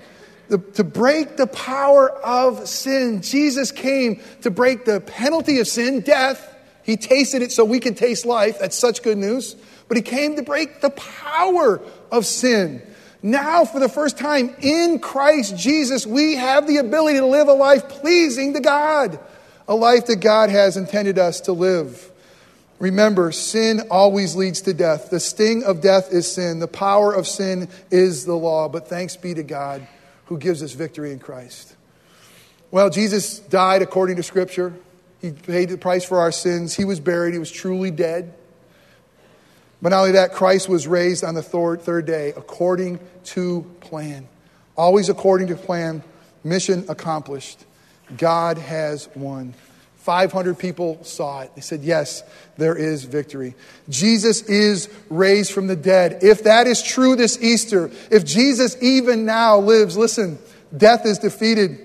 The, 0.49 0.59
to 0.59 0.85
break 0.85 1.37
the 1.37 1.47
power 1.49 2.11
of 2.11 2.69
sin. 2.69 3.23
Jesus 3.23 3.73
came 3.73 4.21
to 4.43 4.51
break 4.51 4.85
the 4.85 5.01
penalty 5.01 5.59
of 5.59 5.67
sin, 5.67 6.01
death. 6.01 6.55
He 6.85 6.97
tasted 6.97 7.43
it 7.43 7.51
so 7.51 7.65
we 7.65 7.81
can 7.81 7.95
taste 7.95 8.25
life. 8.25 8.61
That's 8.61 8.77
such 8.77 9.03
good 9.03 9.19
news. 9.19 9.57
But 9.89 9.97
he 9.97 10.03
came 10.03 10.37
to 10.37 10.43
break 10.43 10.81
the 10.81 10.91
power 10.91 11.81
of 12.13 12.27
sin. 12.27 12.83
Now, 13.23 13.65
for 13.65 13.81
the 13.81 13.89
first 13.89 14.19
time 14.19 14.55
in 14.61 15.01
Christ 15.01 15.57
Jesus, 15.57 16.07
we 16.07 16.37
have 16.37 16.69
the 16.69 16.77
ability 16.77 17.19
to 17.19 17.27
live 17.27 17.49
a 17.49 17.53
life 17.53 17.89
pleasing 17.89 18.55
to 18.55 18.61
God, 18.61 19.19
a 19.67 19.75
life 19.75 20.07
that 20.07 20.21
God 20.21 20.51
has 20.51 20.77
intended 20.77 21.19
us 21.19 21.41
to 21.43 21.53
live. 21.53 22.13
Remember, 22.79 23.33
sin 23.33 23.89
always 23.91 24.37
leads 24.37 24.63
to 24.63 24.75
death. 24.75 25.11
The 25.11 25.21
sting 25.21 25.65
of 25.65 25.81
death 25.81 26.13
is 26.13 26.31
sin. 26.31 26.59
The 26.59 26.69
power 26.69 27.13
of 27.13 27.27
sin 27.27 27.69
is 27.91 28.27
the 28.27 28.35
law. 28.37 28.69
But 28.69 28.89
thanks 28.89 29.17
be 29.17 29.35
to 29.35 29.43
God 29.43 29.87
who 30.27 30.39
gives 30.39 30.63
us 30.63 30.73
victory 30.73 31.13
in 31.13 31.19
Christ. 31.19 31.75
Well, 32.71 32.91
Jesus 32.91 33.39
died 33.39 33.81
according 33.81 34.17
to 34.17 34.23
Scripture. 34.23 34.75
He 35.23 35.31
paid 35.31 35.71
the 35.71 35.79
price 35.79 36.05
for 36.05 36.19
our 36.19 36.33
sins. 36.33 36.75
He 36.75 36.85
was 36.85 37.01
buried. 37.01 37.33
He 37.33 37.39
was 37.39 37.51
truly 37.51 37.91
dead. 37.91 38.35
But 39.81 39.91
not 39.91 40.01
only 40.01 40.13
that, 40.13 40.33
Christ 40.33 40.69
was 40.69 40.87
raised 40.87 41.25
on 41.25 41.35
the 41.35 41.43
third 41.43 42.07
day 42.07 42.33
according 42.37 42.99
to 43.25 43.65
plan. 43.81 44.29
Always 44.77 45.09
according 45.09 45.49
to 45.49 45.57
plan. 45.57 46.03
Mission 46.45 46.85
accomplished. 46.89 47.65
God 48.17 48.59
has 48.59 49.09
won. 49.15 49.55
500 50.07 50.57
people 50.57 51.03
saw 51.03 51.41
it. 51.41 51.53
They 51.57 51.61
said, 51.61 51.83
Yes, 51.83 52.23
there 52.59 52.77
is 52.77 53.03
victory. 53.03 53.57
Jesus 53.89 54.43
is 54.43 54.89
raised 55.11 55.51
from 55.51 55.67
the 55.67 55.75
dead. 55.75 56.21
If 56.23 56.45
that 56.45 56.69
is 56.69 56.81
true 56.81 57.17
this 57.17 57.43
Easter, 57.43 57.91
if 58.09 58.25
Jesus 58.25 58.77
even 58.81 59.27
now 59.27 59.59
lives, 59.59 59.97
listen, 59.97 60.39
death 60.75 61.05
is 61.07 61.19
defeated. 61.19 61.85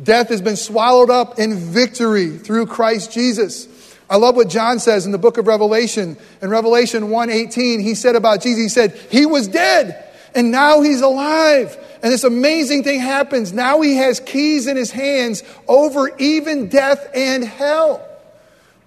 Death 0.00 0.28
has 0.28 0.40
been 0.40 0.54
swallowed 0.54 1.10
up 1.10 1.40
in 1.40 1.56
victory 1.56 2.38
through 2.38 2.66
Christ 2.66 3.10
Jesus. 3.10 3.66
I 4.08 4.14
love 4.14 4.36
what 4.36 4.48
John 4.48 4.78
says 4.78 5.04
in 5.04 5.10
the 5.10 5.18
book 5.18 5.36
of 5.36 5.48
Revelation. 5.48 6.16
In 6.40 6.50
Revelation 6.50 7.10
1:18, 7.10 7.80
he 7.80 7.96
said 7.96 8.14
about 8.14 8.42
Jesus, 8.42 8.62
he 8.62 8.68
said, 8.68 8.92
"He 9.10 9.26
was 9.26 9.48
dead 9.48 10.04
and 10.34 10.50
now 10.50 10.80
he's 10.80 11.00
alive." 11.00 11.76
And 12.02 12.12
this 12.12 12.24
amazing 12.24 12.84
thing 12.84 13.00
happens. 13.00 13.52
Now 13.52 13.80
he 13.80 13.96
has 13.96 14.20
keys 14.20 14.66
in 14.66 14.76
his 14.76 14.90
hands 14.90 15.42
over 15.68 16.10
even 16.18 16.68
death 16.68 17.08
and 17.14 17.44
hell. 17.44 18.00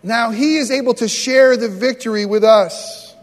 Now 0.02 0.32
he 0.32 0.58
is 0.58 0.72
able 0.72 0.96
to 0.96 1.08
share 1.08 1.56
the 1.56 1.70
victory 1.70 2.26
with 2.26 2.44
us. 2.44 3.16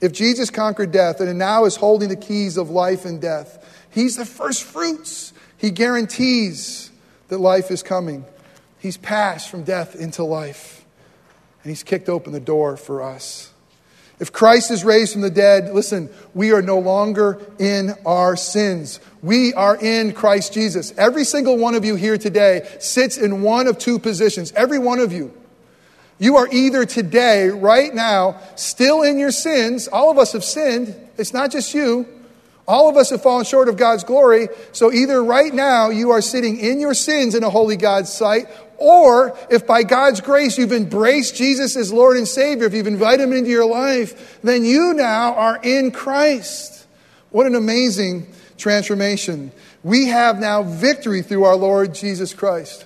If 0.00 0.12
Jesus 0.12 0.50
conquered 0.50 0.90
death 0.90 1.20
and 1.20 1.38
now 1.38 1.64
is 1.64 1.76
holding 1.76 2.08
the 2.08 2.16
keys 2.16 2.56
of 2.56 2.70
life 2.70 3.04
and 3.04 3.20
death, 3.20 3.58
he's 3.90 4.16
the 4.16 4.24
first 4.24 4.64
fruits. 4.64 5.32
He 5.56 5.70
guarantees 5.70 6.90
that 7.28 7.38
life 7.38 7.70
is 7.70 7.84
coming. 7.84 8.24
He's 8.80 8.96
passed 8.96 9.48
from 9.48 9.62
death 9.62 9.94
into 9.94 10.24
life, 10.24 10.84
and 11.62 11.70
he's 11.70 11.84
kicked 11.84 12.08
open 12.08 12.32
the 12.32 12.40
door 12.40 12.76
for 12.76 13.00
us. 13.00 13.51
If 14.22 14.32
Christ 14.32 14.70
is 14.70 14.84
raised 14.84 15.14
from 15.14 15.22
the 15.22 15.30
dead, 15.30 15.74
listen, 15.74 16.08
we 16.32 16.52
are 16.52 16.62
no 16.62 16.78
longer 16.78 17.40
in 17.58 17.92
our 18.06 18.36
sins. 18.36 19.00
We 19.20 19.52
are 19.52 19.76
in 19.76 20.12
Christ 20.12 20.54
Jesus. 20.54 20.94
Every 20.96 21.24
single 21.24 21.58
one 21.58 21.74
of 21.74 21.84
you 21.84 21.96
here 21.96 22.16
today 22.16 22.68
sits 22.78 23.18
in 23.18 23.42
one 23.42 23.66
of 23.66 23.78
two 23.78 23.98
positions. 23.98 24.52
Every 24.52 24.78
one 24.78 25.00
of 25.00 25.12
you. 25.12 25.36
You 26.20 26.36
are 26.36 26.46
either 26.52 26.86
today, 26.86 27.48
right 27.48 27.92
now, 27.92 28.38
still 28.54 29.02
in 29.02 29.18
your 29.18 29.32
sins. 29.32 29.88
All 29.88 30.08
of 30.08 30.18
us 30.18 30.34
have 30.34 30.44
sinned. 30.44 30.94
It's 31.18 31.32
not 31.32 31.50
just 31.50 31.74
you. 31.74 32.06
All 32.68 32.88
of 32.88 32.96
us 32.96 33.10
have 33.10 33.24
fallen 33.24 33.44
short 33.44 33.68
of 33.68 33.76
God's 33.76 34.04
glory. 34.04 34.46
So 34.70 34.92
either 34.92 35.20
right 35.24 35.52
now 35.52 35.90
you 35.90 36.12
are 36.12 36.20
sitting 36.20 36.58
in 36.58 36.78
your 36.78 36.94
sins 36.94 37.34
in 37.34 37.42
a 37.42 37.50
holy 37.50 37.76
God's 37.76 38.12
sight, 38.12 38.46
or 38.82 39.38
if 39.48 39.66
by 39.66 39.84
God's 39.84 40.20
grace 40.20 40.58
you've 40.58 40.72
embraced 40.72 41.36
Jesus 41.36 41.76
as 41.76 41.92
Lord 41.92 42.16
and 42.16 42.26
Savior, 42.26 42.66
if 42.66 42.74
you've 42.74 42.86
invited 42.86 43.22
Him 43.22 43.32
into 43.32 43.50
your 43.50 43.64
life, 43.64 44.40
then 44.42 44.64
you 44.64 44.92
now 44.92 45.34
are 45.34 45.60
in 45.62 45.92
Christ. 45.92 46.86
What 47.30 47.46
an 47.46 47.54
amazing 47.54 48.26
transformation. 48.58 49.52
We 49.84 50.06
have 50.06 50.40
now 50.40 50.62
victory 50.62 51.22
through 51.22 51.44
our 51.44 51.56
Lord 51.56 51.94
Jesus 51.94 52.34
Christ. 52.34 52.84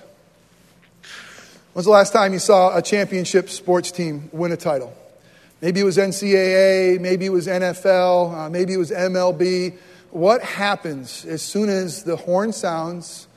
When's 1.73 1.85
the 1.85 1.91
last 1.91 2.13
time 2.13 2.33
you 2.33 2.39
saw 2.39 2.75
a 2.75 2.81
championship 2.81 3.49
sports 3.49 3.91
team 3.91 4.29
win 4.31 4.51
a 4.51 4.57
title? 4.57 4.95
Maybe 5.61 5.79
it 5.79 5.83
was 5.83 5.97
NCAA, 5.97 6.99
maybe 6.99 7.25
it 7.25 7.31
was 7.31 7.47
NFL, 7.47 8.33
uh, 8.33 8.49
maybe 8.49 8.73
it 8.73 8.77
was 8.77 8.91
MLB. 8.91 9.75
What 10.11 10.41
happens 10.43 11.25
as 11.25 11.41
soon 11.41 11.69
as 11.69 12.03
the 12.03 12.15
horn 12.15 12.53
sounds 12.53 13.27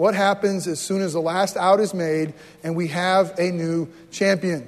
what 0.00 0.14
happens 0.14 0.66
as 0.66 0.80
soon 0.80 1.02
as 1.02 1.12
the 1.12 1.20
last 1.20 1.58
out 1.58 1.78
is 1.78 1.92
made 1.92 2.32
and 2.64 2.74
we 2.74 2.88
have 2.88 3.38
a 3.38 3.50
new 3.50 3.86
champion? 4.10 4.66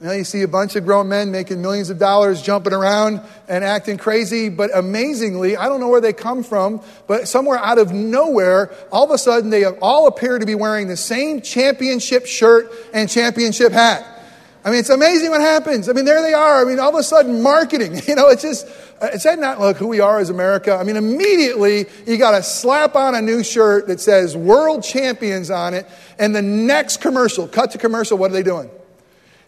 Now 0.00 0.12
you 0.12 0.22
see 0.22 0.42
a 0.42 0.48
bunch 0.48 0.76
of 0.76 0.84
grown 0.84 1.08
men 1.08 1.30
making 1.30 1.62
millions 1.62 1.88
of 1.88 1.98
dollars, 1.98 2.42
jumping 2.42 2.74
around 2.74 3.22
and 3.48 3.64
acting 3.64 3.96
crazy, 3.96 4.50
but 4.50 4.70
amazingly, 4.74 5.56
I 5.56 5.70
don't 5.70 5.80
know 5.80 5.88
where 5.88 6.02
they 6.02 6.12
come 6.12 6.42
from, 6.42 6.82
but 7.06 7.26
somewhere 7.26 7.58
out 7.58 7.78
of 7.78 7.92
nowhere, 7.92 8.70
all 8.92 9.04
of 9.04 9.10
a 9.12 9.16
sudden 9.16 9.48
they 9.48 9.64
all 9.64 10.06
appear 10.08 10.38
to 10.38 10.44
be 10.44 10.54
wearing 10.54 10.88
the 10.88 10.96
same 10.96 11.40
championship 11.40 12.26
shirt 12.26 12.70
and 12.92 13.08
championship 13.08 13.72
hat. 13.72 14.19
I 14.62 14.70
mean, 14.70 14.80
it's 14.80 14.90
amazing 14.90 15.30
what 15.30 15.40
happens. 15.40 15.88
I 15.88 15.92
mean, 15.92 16.04
there 16.04 16.20
they 16.20 16.34
are. 16.34 16.60
I 16.60 16.64
mean, 16.68 16.78
all 16.78 16.90
of 16.90 16.94
a 16.94 17.02
sudden, 17.02 17.42
marketing, 17.42 18.00
you 18.06 18.14
know, 18.14 18.28
it's 18.28 18.42
just, 18.42 18.66
uh, 19.00 19.08
it's 19.12 19.24
that 19.24 19.38
not 19.38 19.58
look 19.58 19.78
who 19.78 19.88
we 19.88 20.00
are 20.00 20.18
as 20.18 20.28
America? 20.28 20.74
I 20.74 20.84
mean, 20.84 20.96
immediately 20.96 21.86
you 22.06 22.18
got 22.18 22.32
to 22.32 22.42
slap 22.42 22.94
on 22.94 23.14
a 23.14 23.22
new 23.22 23.42
shirt 23.42 23.86
that 23.86 24.00
says 24.00 24.36
world 24.36 24.82
champions 24.82 25.50
on 25.50 25.72
it, 25.72 25.86
and 26.18 26.36
the 26.36 26.42
next 26.42 26.98
commercial, 26.98 27.48
cut 27.48 27.70
to 27.70 27.78
commercial, 27.78 28.18
what 28.18 28.30
are 28.30 28.34
they 28.34 28.42
doing? 28.42 28.70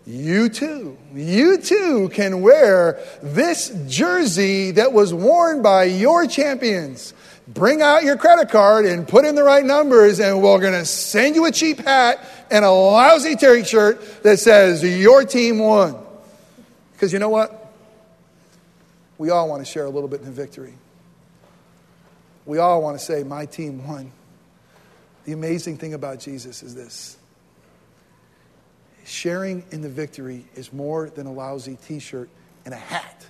You 0.07 0.49
too, 0.49 0.99
you 1.15 1.59
too 1.59 2.09
can 2.09 2.41
wear 2.41 2.99
this 3.23 3.69
jersey 3.87 4.73
that 4.73 4.93
was 4.93 5.15
worn 5.15 5.63
by 5.63 5.85
your 5.85 6.27
champions. 6.27 7.15
Bring 7.47 7.83
out 7.83 8.03
your 8.03 8.17
credit 8.17 8.49
card 8.49 8.87
and 8.87 9.07
put 9.07 9.25
in 9.25 9.35
the 9.35 9.43
right 9.43 9.65
numbers, 9.65 10.19
and 10.21 10.43
we're 10.43 10.59
going 10.59 10.73
to 10.73 10.85
send 10.85 11.37
you 11.37 11.45
a 11.45 11.53
cheap 11.53 11.79
hat 11.81 12.42
and 12.53 12.65
a 12.65 12.71
lousy 12.71 13.35
t 13.35 13.65
shirt 13.65 14.23
that 14.23 14.39
says 14.39 14.85
your 14.85 15.25
team 15.25 15.59
won. 15.59 15.97
Because 16.93 17.13
you 17.13 17.19
know 17.19 17.31
what? 17.31 17.73
We 19.19 19.31
all 19.31 19.49
want 19.49 19.65
to 19.65 19.71
share 19.71 19.87
a 19.87 19.91
little 19.91 20.09
bit 20.09 20.21
in 20.21 20.27
the 20.27 20.33
victory. 20.33 20.75
We 22.45 22.59
all 22.59 22.83
want 22.83 22.99
to 22.99 23.05
say, 23.05 23.25
My 23.25 23.47
team 23.47 23.87
won. 23.87 24.13
The 25.25 25.33
amazing 25.33 25.79
thing 25.79 25.95
about 25.95 26.21
Jesus 26.21 26.63
is 26.63 26.75
this 26.75 27.17
sharing 29.05 29.65
in 29.71 29.83
the 29.83 29.89
victory 29.89 30.45
is 30.55 30.73
more 30.73 31.11
than 31.11 31.27
a 31.27 31.33
lousy 31.33 31.77
t 31.87 31.99
shirt 31.99 32.29
and 32.65 32.75
a 32.75 32.77
hat. 32.77 33.27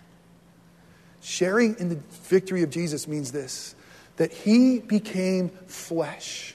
Sharing 1.23 1.77
in 1.79 1.89
the 1.89 2.01
victory 2.25 2.63
of 2.63 2.71
Jesus 2.71 3.07
means 3.07 3.31
this 3.31 3.77
that 4.17 4.33
he 4.33 4.81
became 4.81 5.49
flesh 5.69 6.55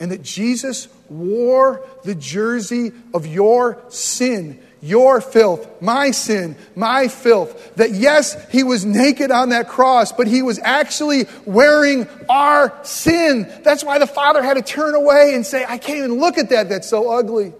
and 0.00 0.10
that 0.12 0.22
Jesus 0.22 0.88
wore 1.08 1.84
the 2.04 2.14
jersey 2.14 2.92
of 3.12 3.26
your 3.26 3.82
sin 3.88 4.60
your 4.80 5.20
filth, 5.20 5.82
my 5.82 6.10
sin, 6.10 6.56
my 6.76 7.08
filth. 7.08 7.74
That 7.76 7.92
yes, 7.92 8.36
he 8.50 8.62
was 8.62 8.84
naked 8.84 9.30
on 9.30 9.50
that 9.50 9.68
cross, 9.68 10.12
but 10.12 10.26
he 10.26 10.42
was 10.42 10.58
actually 10.62 11.26
wearing 11.44 12.06
our 12.28 12.72
sin. 12.84 13.52
That's 13.64 13.84
why 13.84 13.98
the 13.98 14.06
Father 14.06 14.42
had 14.42 14.54
to 14.54 14.62
turn 14.62 14.94
away 14.94 15.34
and 15.34 15.44
say, 15.44 15.64
I 15.66 15.78
can't 15.78 15.98
even 15.98 16.18
look 16.18 16.38
at 16.38 16.50
that. 16.50 16.68
That's 16.68 16.88
so 16.88 17.10
ugly. 17.10 17.52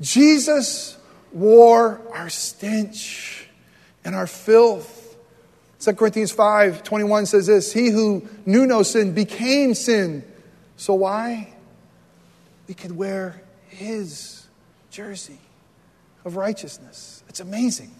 Jesus 0.00 0.96
wore 1.32 2.00
our 2.12 2.28
stench 2.28 3.48
and 4.04 4.14
our 4.14 4.26
filth. 4.26 5.16
2 5.80 5.92
Corinthians 5.94 6.32
5 6.32 6.82
21 6.82 7.26
says 7.26 7.46
this 7.46 7.72
He 7.72 7.90
who 7.90 8.26
knew 8.44 8.66
no 8.66 8.82
sin 8.82 9.14
became 9.14 9.74
sin. 9.74 10.24
So 10.76 10.94
why? 10.94 11.54
We 12.66 12.74
could 12.74 12.96
wear 12.96 13.40
his 13.68 14.46
jersey 14.90 15.38
of 16.24 16.36
righteousness. 16.36 17.22
It's 17.28 17.40
amazing. 17.40 17.92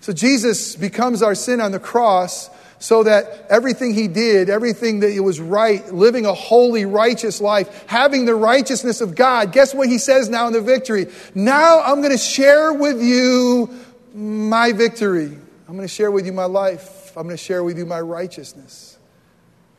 So 0.00 0.12
Jesus 0.12 0.76
becomes 0.76 1.22
our 1.22 1.34
sin 1.34 1.60
on 1.60 1.72
the 1.72 1.78
cross 1.78 2.50
so 2.78 3.04
that 3.04 3.46
everything 3.48 3.94
he 3.94 4.08
did, 4.08 4.50
everything 4.50 5.00
that 5.00 5.10
it 5.10 5.20
was 5.20 5.40
right, 5.40 5.94
living 5.94 6.26
a 6.26 6.34
holy, 6.34 6.84
righteous 6.84 7.40
life, 7.40 7.86
having 7.86 8.26
the 8.26 8.34
righteousness 8.34 9.00
of 9.00 9.14
God, 9.14 9.52
guess 9.52 9.74
what 9.74 9.88
he 9.88 9.96
says 9.96 10.28
now 10.28 10.46
in 10.46 10.52
the 10.52 10.60
victory? 10.60 11.06
Now 11.34 11.80
I'm 11.80 12.00
going 12.00 12.12
to 12.12 12.18
share 12.18 12.72
with 12.72 13.02
you 13.02 13.70
my 14.14 14.72
victory. 14.72 15.38
I'm 15.66 15.74
going 15.76 15.88
to 15.88 15.94
share 15.94 16.10
with 16.10 16.26
you 16.26 16.32
my 16.32 16.44
life. 16.44 17.16
I'm 17.16 17.22
going 17.22 17.36
to 17.36 17.42
share 17.42 17.64
with 17.64 17.78
you 17.78 17.86
my 17.86 18.00
righteousness. 18.00 18.98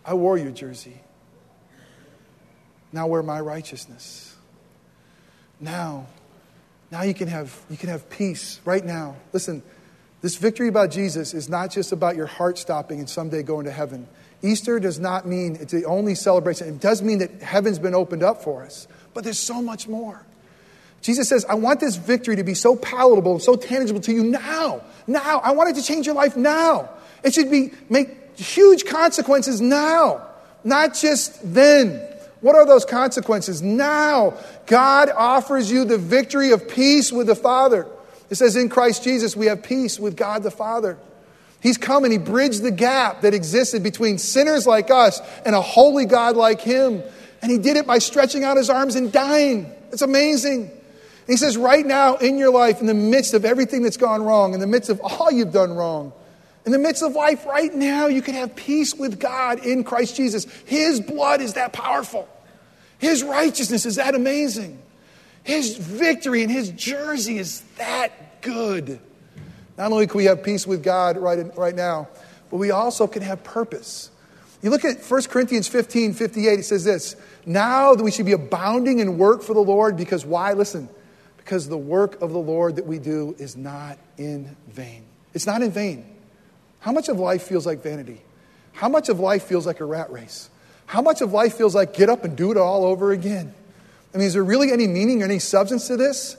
I 0.03 0.15
wore 0.15 0.37
your 0.37 0.51
jersey. 0.51 0.99
Now 2.95 3.07
wear 3.07 3.21
my 3.21 3.41
righteousness. 3.41 4.33
Now, 5.59 6.07
now 6.91 7.01
you 7.01 7.13
can 7.13 7.27
have 7.27 7.53
you 7.69 7.75
can 7.75 7.89
have 7.89 8.09
peace 8.09 8.61
right 8.63 8.83
now. 8.85 9.17
Listen, 9.33 9.61
this 10.21 10.37
victory 10.37 10.69
about 10.69 10.91
Jesus 10.91 11.33
is 11.33 11.49
not 11.49 11.71
just 11.71 11.91
about 11.91 12.15
your 12.15 12.25
heart 12.25 12.57
stopping 12.57 12.99
and 12.99 13.09
someday 13.09 13.43
going 13.43 13.65
to 13.65 13.71
heaven. 13.71 14.07
Easter 14.41 14.79
does 14.79 14.97
not 14.97 15.27
mean 15.27 15.57
it's 15.59 15.73
the 15.73 15.83
only 15.83 16.15
celebration. 16.15 16.69
It 16.69 16.79
does 16.79 17.01
mean 17.01 17.17
that 17.17 17.41
heaven's 17.41 17.79
been 17.79 17.95
opened 17.95 18.23
up 18.23 18.41
for 18.41 18.63
us, 18.63 18.87
but 19.13 19.25
there's 19.25 19.39
so 19.39 19.61
much 19.61 19.89
more. 19.89 20.25
Jesus 21.01 21.27
says, 21.27 21.43
I 21.49 21.55
want 21.55 21.81
this 21.81 21.97
victory 21.97 22.37
to 22.37 22.45
be 22.45 22.53
so 22.53 22.77
palatable 22.77 23.33
and 23.33 23.41
so 23.41 23.57
tangible 23.57 23.99
to 23.99 24.13
you 24.13 24.23
now. 24.23 24.81
Now. 25.05 25.41
I 25.43 25.51
want 25.51 25.69
it 25.69 25.81
to 25.81 25.85
change 25.85 26.05
your 26.05 26.15
life 26.15 26.37
now. 26.37 26.91
It 27.25 27.33
should 27.33 27.51
be 27.51 27.73
make 27.89 28.37
huge 28.39 28.85
consequences 28.85 29.59
now, 29.59 30.25
not 30.63 30.93
just 30.95 31.53
then. 31.53 32.14
What 32.45 32.55
are 32.55 32.67
those 32.67 32.85
consequences? 32.85 33.63
Now, 33.63 34.35
God 34.67 35.09
offers 35.09 35.71
you 35.71 35.83
the 35.83 35.97
victory 35.97 36.51
of 36.51 36.69
peace 36.69 37.11
with 37.11 37.25
the 37.25 37.33
Father. 37.33 37.87
It 38.29 38.35
says, 38.35 38.55
in 38.55 38.69
Christ 38.69 39.03
Jesus, 39.03 39.35
we 39.35 39.47
have 39.47 39.63
peace 39.63 39.99
with 39.99 40.15
God 40.15 40.43
the 40.43 40.51
Father. 40.51 40.99
He's 41.59 41.79
come 41.79 42.03
and 42.03 42.13
He 42.13 42.19
bridged 42.19 42.61
the 42.61 42.69
gap 42.69 43.21
that 43.21 43.33
existed 43.33 43.81
between 43.81 44.19
sinners 44.19 44.67
like 44.67 44.91
us 44.91 45.21
and 45.43 45.55
a 45.55 45.61
holy 45.61 46.05
God 46.05 46.37
like 46.37 46.61
Him. 46.61 47.01
And 47.41 47.51
He 47.51 47.57
did 47.57 47.77
it 47.77 47.87
by 47.87 47.97
stretching 47.97 48.43
out 48.43 48.57
His 48.57 48.69
arms 48.69 48.93
and 48.93 49.11
dying. 49.11 49.73
It's 49.91 50.03
amazing. 50.03 50.65
And 50.65 50.71
he 51.25 51.37
says, 51.37 51.57
right 51.57 51.83
now 51.83 52.17
in 52.17 52.37
your 52.37 52.51
life, 52.51 52.79
in 52.79 52.85
the 52.85 52.93
midst 52.93 53.33
of 53.33 53.43
everything 53.43 53.81
that's 53.81 53.97
gone 53.97 54.21
wrong, 54.21 54.53
in 54.53 54.59
the 54.59 54.67
midst 54.67 54.91
of 54.91 55.01
all 55.01 55.31
you've 55.31 55.51
done 55.51 55.73
wrong, 55.73 56.13
in 56.63 56.71
the 56.71 56.77
midst 56.77 57.01
of 57.01 57.13
life 57.13 57.47
right 57.47 57.73
now, 57.73 58.05
you 58.05 58.21
can 58.21 58.35
have 58.35 58.55
peace 58.55 58.93
with 58.93 59.19
God 59.19 59.65
in 59.65 59.83
Christ 59.83 60.15
Jesus. 60.15 60.45
His 60.65 61.01
blood 61.01 61.41
is 61.41 61.53
that 61.53 61.73
powerful. 61.73 62.29
His 63.05 63.23
righteousness 63.23 63.85
is 63.85 63.97
that 63.97 64.15
amazing. 64.15 64.81
His 65.43 65.77
victory 65.77 66.41
and 66.41 66.51
his 66.51 66.71
jersey 66.71 67.37
is 67.37 67.61
that 67.77 68.41
good. 68.41 68.99
Not 69.77 69.91
only 69.91 70.07
can 70.07 70.17
we 70.17 70.25
have 70.25 70.41
peace 70.41 70.65
with 70.65 70.83
God 70.83 71.15
right, 71.15 71.37
in, 71.37 71.51
right 71.51 71.75
now, 71.75 72.07
but 72.49 72.57
we 72.57 72.71
also 72.71 73.05
can 73.05 73.21
have 73.21 73.43
purpose. 73.43 74.09
You 74.63 74.71
look 74.71 74.83
at 74.83 75.03
1 75.03 75.23
Corinthians 75.25 75.67
15 75.67 76.13
58, 76.13 76.59
it 76.59 76.63
says 76.63 76.83
this 76.83 77.15
Now 77.45 77.93
that 77.93 78.03
we 78.03 78.09
should 78.09 78.25
be 78.25 78.31
abounding 78.31 78.97
in 78.97 79.19
work 79.19 79.43
for 79.43 79.53
the 79.53 79.61
Lord, 79.61 79.97
because 79.97 80.25
why? 80.25 80.53
Listen, 80.53 80.89
because 81.37 81.69
the 81.69 81.77
work 81.77 82.19
of 82.23 82.31
the 82.31 82.39
Lord 82.39 82.77
that 82.77 82.87
we 82.87 82.97
do 82.97 83.35
is 83.37 83.55
not 83.55 83.99
in 84.17 84.55
vain. 84.67 85.03
It's 85.35 85.45
not 85.45 85.61
in 85.61 85.69
vain. 85.69 86.07
How 86.79 86.91
much 86.91 87.07
of 87.07 87.19
life 87.19 87.43
feels 87.43 87.67
like 87.67 87.83
vanity? 87.83 88.23
How 88.73 88.89
much 88.89 89.09
of 89.09 89.19
life 89.19 89.43
feels 89.43 89.67
like 89.67 89.79
a 89.79 89.85
rat 89.85 90.11
race? 90.11 90.49
How 90.85 91.01
much 91.01 91.21
of 91.21 91.33
life 91.33 91.55
feels 91.55 91.75
like 91.75 91.93
get 91.93 92.09
up 92.09 92.23
and 92.23 92.35
do 92.35 92.51
it 92.51 92.57
all 92.57 92.85
over 92.85 93.11
again? 93.11 93.53
I 94.13 94.17
mean, 94.17 94.27
is 94.27 94.33
there 94.33 94.43
really 94.43 94.71
any 94.71 94.87
meaning 94.87 95.21
or 95.21 95.25
any 95.25 95.39
substance 95.39 95.87
to 95.87 95.97
this? 95.97 96.37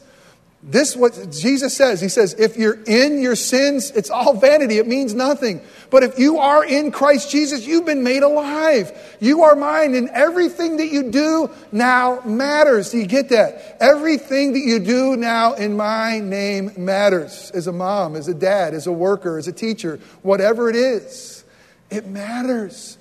This 0.63 0.97
what 0.97 1.31
Jesus 1.31 1.77
says. 1.77 2.01
He 2.01 2.09
says, 2.09 2.35
if 2.35 2.57
you're 2.57 2.83
in 2.87 3.21
your 3.21 3.37
sins, 3.37 3.93
it's 3.93 4.11
all 4.11 4.35
vanity. 4.35 4.79
It 4.79 4.89
means 4.89 5.15
nothing. 5.15 5.61
But 5.91 6.03
if 6.03 6.19
you 6.19 6.39
are 6.39 6.65
in 6.65 6.91
Christ 6.91 7.31
Jesus, 7.31 7.67
you've 7.67 7.85
been 7.85 8.03
made 8.03 8.25
alive. 8.25 9.17
You 9.21 9.45
are 9.45 9.55
mine, 9.55 9.95
and 9.95 10.09
everything 10.09 10.79
that 10.79 10.89
you 10.89 11.11
do 11.11 11.51
now 11.71 12.21
matters. 12.25 12.91
Do 12.91 12.99
you 12.99 13.07
get 13.07 13.29
that? 13.29 13.77
Everything 13.79 14.55
that 14.55 14.61
you 14.61 14.81
do 14.81 15.17
now 15.17 15.55
in 15.55 15.77
my 15.77 16.19
name 16.19 16.73
matters. 16.77 17.53
As 17.53 17.69
a 17.69 17.73
mom, 17.73 18.17
as 18.17 18.27
a 18.27 18.35
dad, 18.35 18.75
as 18.75 18.89
a 18.89 18.93
worker, 18.93 19.39
as 19.39 19.47
a 19.47 19.53
teacher, 19.53 20.01
whatever 20.23 20.69
it 20.69 20.75
is, 20.75 21.45
it 21.91 22.07
matters. 22.07 22.96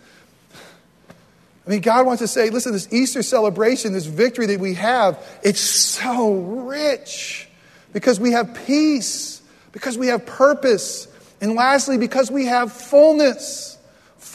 I 1.65 1.69
mean, 1.69 1.81
God 1.81 2.05
wants 2.05 2.21
to 2.21 2.27
say, 2.27 2.49
listen, 2.49 2.73
this 2.73 2.91
Easter 2.93 3.23
celebration, 3.23 3.93
this 3.93 4.05
victory 4.05 4.45
that 4.47 4.59
we 4.59 4.75
have, 4.75 5.23
it's 5.43 5.59
so 5.59 6.33
rich 6.33 7.47
because 7.91 8.19
we 8.19 8.33
have 8.33 8.59
peace, 8.67 9.41
because 9.71 9.97
we 9.97 10.07
have 10.07 10.25
purpose, 10.25 11.07
and 11.41 11.55
lastly, 11.55 11.97
because 11.97 12.29
we 12.29 12.45
have 12.45 12.71
fullness 12.71 13.75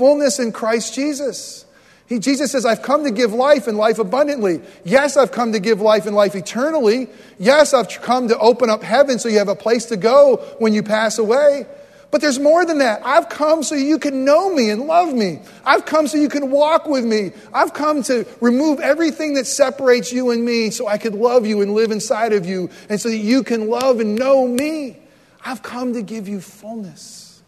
fullness 0.00 0.38
in 0.38 0.50
Christ 0.50 0.94
Jesus. 0.94 1.66
He, 2.06 2.18
Jesus 2.18 2.52
says, 2.52 2.64
I've 2.64 2.80
come 2.80 3.04
to 3.04 3.10
give 3.10 3.34
life 3.34 3.66
and 3.66 3.76
life 3.76 3.98
abundantly. 3.98 4.62
Yes, 4.82 5.18
I've 5.18 5.30
come 5.30 5.52
to 5.52 5.60
give 5.60 5.82
life 5.82 6.06
and 6.06 6.16
life 6.16 6.34
eternally. 6.34 7.06
Yes, 7.38 7.74
I've 7.74 8.00
come 8.00 8.28
to 8.28 8.38
open 8.38 8.70
up 8.70 8.82
heaven 8.82 9.18
so 9.18 9.28
you 9.28 9.36
have 9.36 9.48
a 9.48 9.54
place 9.54 9.84
to 9.86 9.98
go 9.98 10.36
when 10.58 10.72
you 10.72 10.82
pass 10.82 11.18
away. 11.18 11.66
But 12.10 12.20
there's 12.20 12.40
more 12.40 12.64
than 12.64 12.78
that. 12.78 13.02
I've 13.04 13.28
come 13.28 13.62
so 13.62 13.76
you 13.76 13.98
can 13.98 14.24
know 14.24 14.52
me 14.52 14.70
and 14.70 14.82
love 14.82 15.14
me. 15.14 15.40
I've 15.64 15.86
come 15.86 16.08
so 16.08 16.18
you 16.18 16.28
can 16.28 16.50
walk 16.50 16.86
with 16.86 17.04
me. 17.04 17.30
I've 17.52 17.72
come 17.72 18.02
to 18.04 18.26
remove 18.40 18.80
everything 18.80 19.34
that 19.34 19.46
separates 19.46 20.12
you 20.12 20.30
and 20.30 20.44
me 20.44 20.70
so 20.70 20.88
I 20.88 20.98
could 20.98 21.14
love 21.14 21.46
you 21.46 21.62
and 21.62 21.74
live 21.74 21.92
inside 21.92 22.32
of 22.32 22.46
you 22.46 22.68
and 22.88 23.00
so 23.00 23.08
that 23.08 23.16
you 23.16 23.44
can 23.44 23.68
love 23.68 24.00
and 24.00 24.16
know 24.16 24.48
me. 24.48 24.98
I've 25.44 25.62
come 25.62 25.92
to 25.92 26.02
give 26.02 26.26
you 26.26 26.40
fullness, 26.40 27.42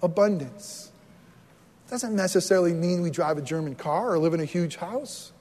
abundance. 0.00 0.92
Doesn't 1.90 2.14
necessarily 2.14 2.72
mean 2.72 3.02
we 3.02 3.10
drive 3.10 3.36
a 3.36 3.42
German 3.42 3.74
car 3.74 4.12
or 4.12 4.18
live 4.18 4.32
in 4.32 4.40
a 4.40 4.46
huge 4.46 4.76
house. 4.76 5.32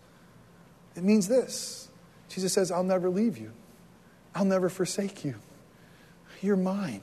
It 0.95 1.03
means 1.03 1.27
this 1.27 1.89
Jesus 2.27 2.53
says, 2.53 2.71
I'll 2.71 2.83
never 2.83 3.09
leave 3.09 3.37
you, 3.37 3.51
I'll 4.33 4.45
never 4.45 4.67
forsake 4.67 5.23
you. 5.23 5.35
You're 6.41 6.57
mine. 6.57 7.01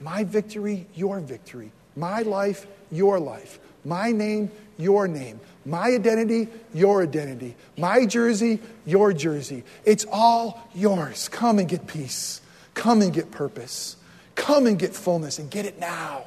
My 0.00 0.24
victory, 0.24 0.86
your 0.94 1.20
victory. 1.20 1.72
My 1.96 2.22
life, 2.22 2.66
your 2.90 3.18
life. 3.18 3.58
My 3.84 4.12
name, 4.12 4.50
your 4.78 5.08
name. 5.08 5.40
My 5.64 5.88
identity, 5.88 6.48
your 6.74 7.02
identity. 7.02 7.56
My 7.76 8.04
jersey, 8.04 8.60
your 8.84 9.12
jersey. 9.12 9.64
It's 9.84 10.04
all 10.10 10.68
yours. 10.74 11.28
Come 11.28 11.58
and 11.58 11.68
get 11.68 11.86
peace. 11.86 12.40
Come 12.74 13.00
and 13.00 13.12
get 13.12 13.30
purpose. 13.30 13.96
Come 14.34 14.66
and 14.66 14.78
get 14.78 14.94
fullness 14.94 15.38
and 15.38 15.50
get 15.50 15.64
it 15.64 15.80
now. 15.80 16.24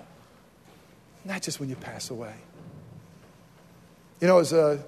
Not 1.24 1.42
just 1.42 1.60
when 1.60 1.70
you 1.70 1.76
pass 1.76 2.10
away. 2.10 2.34
You 4.20 4.28
know, 4.28 4.40
as 4.40 4.52
a 4.52 4.84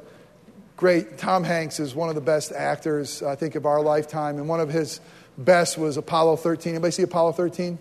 great, 0.75 1.17
Tom 1.17 1.43
Hanks 1.43 1.79
is 1.79 1.93
one 1.93 2.09
of 2.09 2.15
the 2.15 2.21
best 2.21 2.51
actors, 2.51 3.21
I 3.21 3.35
think, 3.35 3.55
of 3.55 3.65
our 3.65 3.81
lifetime. 3.81 4.37
And 4.37 4.49
one 4.49 4.59
of 4.59 4.69
his 4.69 4.99
best 5.37 5.77
was 5.77 5.97
Apollo 5.97 6.37
13. 6.37 6.73
Anybody 6.73 6.91
see 6.91 7.03
Apollo 7.03 7.33
13? 7.33 7.77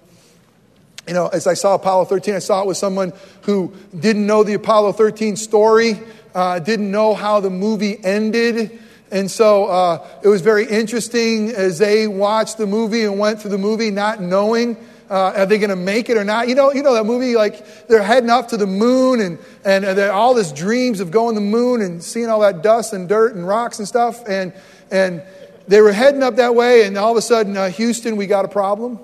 You 1.06 1.14
know, 1.14 1.28
as 1.28 1.46
I 1.46 1.54
saw 1.54 1.74
Apollo 1.74 2.06
13, 2.06 2.34
I 2.34 2.38
saw 2.38 2.62
it 2.62 2.66
with 2.66 2.76
someone 2.76 3.12
who 3.42 3.72
didn't 3.98 4.26
know 4.26 4.42
the 4.42 4.54
Apollo 4.54 4.92
13 4.92 5.36
story, 5.36 5.98
uh, 6.34 6.58
didn't 6.58 6.90
know 6.90 7.14
how 7.14 7.40
the 7.40 7.50
movie 7.50 7.98
ended. 8.04 8.78
And 9.10 9.30
so 9.30 9.64
uh, 9.66 10.06
it 10.22 10.28
was 10.28 10.40
very 10.40 10.66
interesting 10.66 11.50
as 11.50 11.78
they 11.78 12.06
watched 12.06 12.58
the 12.58 12.66
movie 12.66 13.02
and 13.02 13.18
went 13.18 13.40
through 13.40 13.50
the 13.50 13.58
movie 13.58 13.90
not 13.90 14.20
knowing 14.20 14.76
uh, 15.10 15.32
are 15.34 15.46
they 15.46 15.58
going 15.58 15.70
to 15.70 15.76
make 15.76 16.08
it 16.08 16.16
or 16.16 16.22
not? 16.22 16.46
You 16.46 16.54
know, 16.54 16.72
you 16.72 16.84
know 16.84 16.94
that 16.94 17.04
movie, 17.04 17.34
like 17.34 17.88
they're 17.88 18.02
heading 18.02 18.30
up 18.30 18.48
to 18.48 18.56
the 18.56 18.66
moon 18.66 19.20
and, 19.20 19.38
and, 19.64 19.98
all 19.98 20.34
this 20.34 20.52
dreams 20.52 21.00
of 21.00 21.10
going 21.10 21.34
to 21.34 21.40
the 21.40 21.46
moon 21.46 21.82
and 21.82 22.02
seeing 22.02 22.28
all 22.28 22.40
that 22.40 22.62
dust 22.62 22.92
and 22.92 23.08
dirt 23.08 23.34
and 23.34 23.46
rocks 23.46 23.80
and 23.80 23.88
stuff. 23.88 24.22
And, 24.28 24.52
and 24.92 25.20
they 25.66 25.80
were 25.80 25.92
heading 25.92 26.22
up 26.22 26.36
that 26.36 26.54
way, 26.54 26.84
and 26.84 26.96
all 26.96 27.10
of 27.10 27.16
a 27.16 27.22
sudden, 27.22 27.56
uh, 27.56 27.70
Houston, 27.70 28.16
we 28.16 28.26
got 28.26 28.44
a 28.44 28.48
problem. 28.48 29.00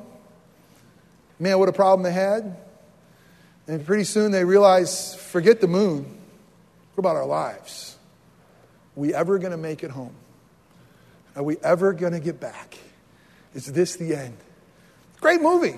Man, 1.38 1.58
what 1.58 1.68
a 1.68 1.72
problem 1.72 2.02
they 2.02 2.12
had. 2.12 2.56
And 3.68 3.84
pretty 3.84 4.04
soon 4.04 4.32
they 4.32 4.44
realized 4.44 5.18
forget 5.18 5.60
the 5.60 5.66
moon. 5.66 6.04
What 6.94 6.98
about 6.98 7.16
our 7.16 7.26
lives? 7.26 7.96
Are 8.96 9.00
we 9.00 9.12
ever 9.12 9.38
going 9.38 9.50
to 9.50 9.58
make 9.58 9.82
it 9.82 9.90
home? 9.90 10.14
Are 11.34 11.42
we 11.42 11.58
ever 11.62 11.92
going 11.92 12.12
to 12.12 12.20
get 12.20 12.40
back? 12.40 12.78
Is 13.54 13.66
this 13.66 13.96
the 13.96 14.14
end? 14.14 14.36
Great 15.20 15.42
movie. 15.42 15.76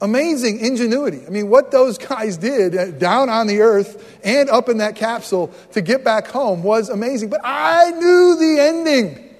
Amazing 0.00 0.60
ingenuity. 0.60 1.24
I 1.26 1.30
mean, 1.30 1.48
what 1.48 1.70
those 1.70 1.96
guys 1.98 2.36
did 2.36 2.76
uh, 2.76 2.90
down 2.90 3.28
on 3.28 3.46
the 3.46 3.60
earth 3.60 4.20
and 4.24 4.50
up 4.50 4.68
in 4.68 4.78
that 4.78 4.96
capsule 4.96 5.52
to 5.72 5.80
get 5.80 6.04
back 6.04 6.26
home 6.26 6.62
was 6.62 6.88
amazing. 6.88 7.30
But 7.30 7.40
I 7.44 7.90
knew 7.90 8.36
the 8.36 8.60
ending. 8.60 9.36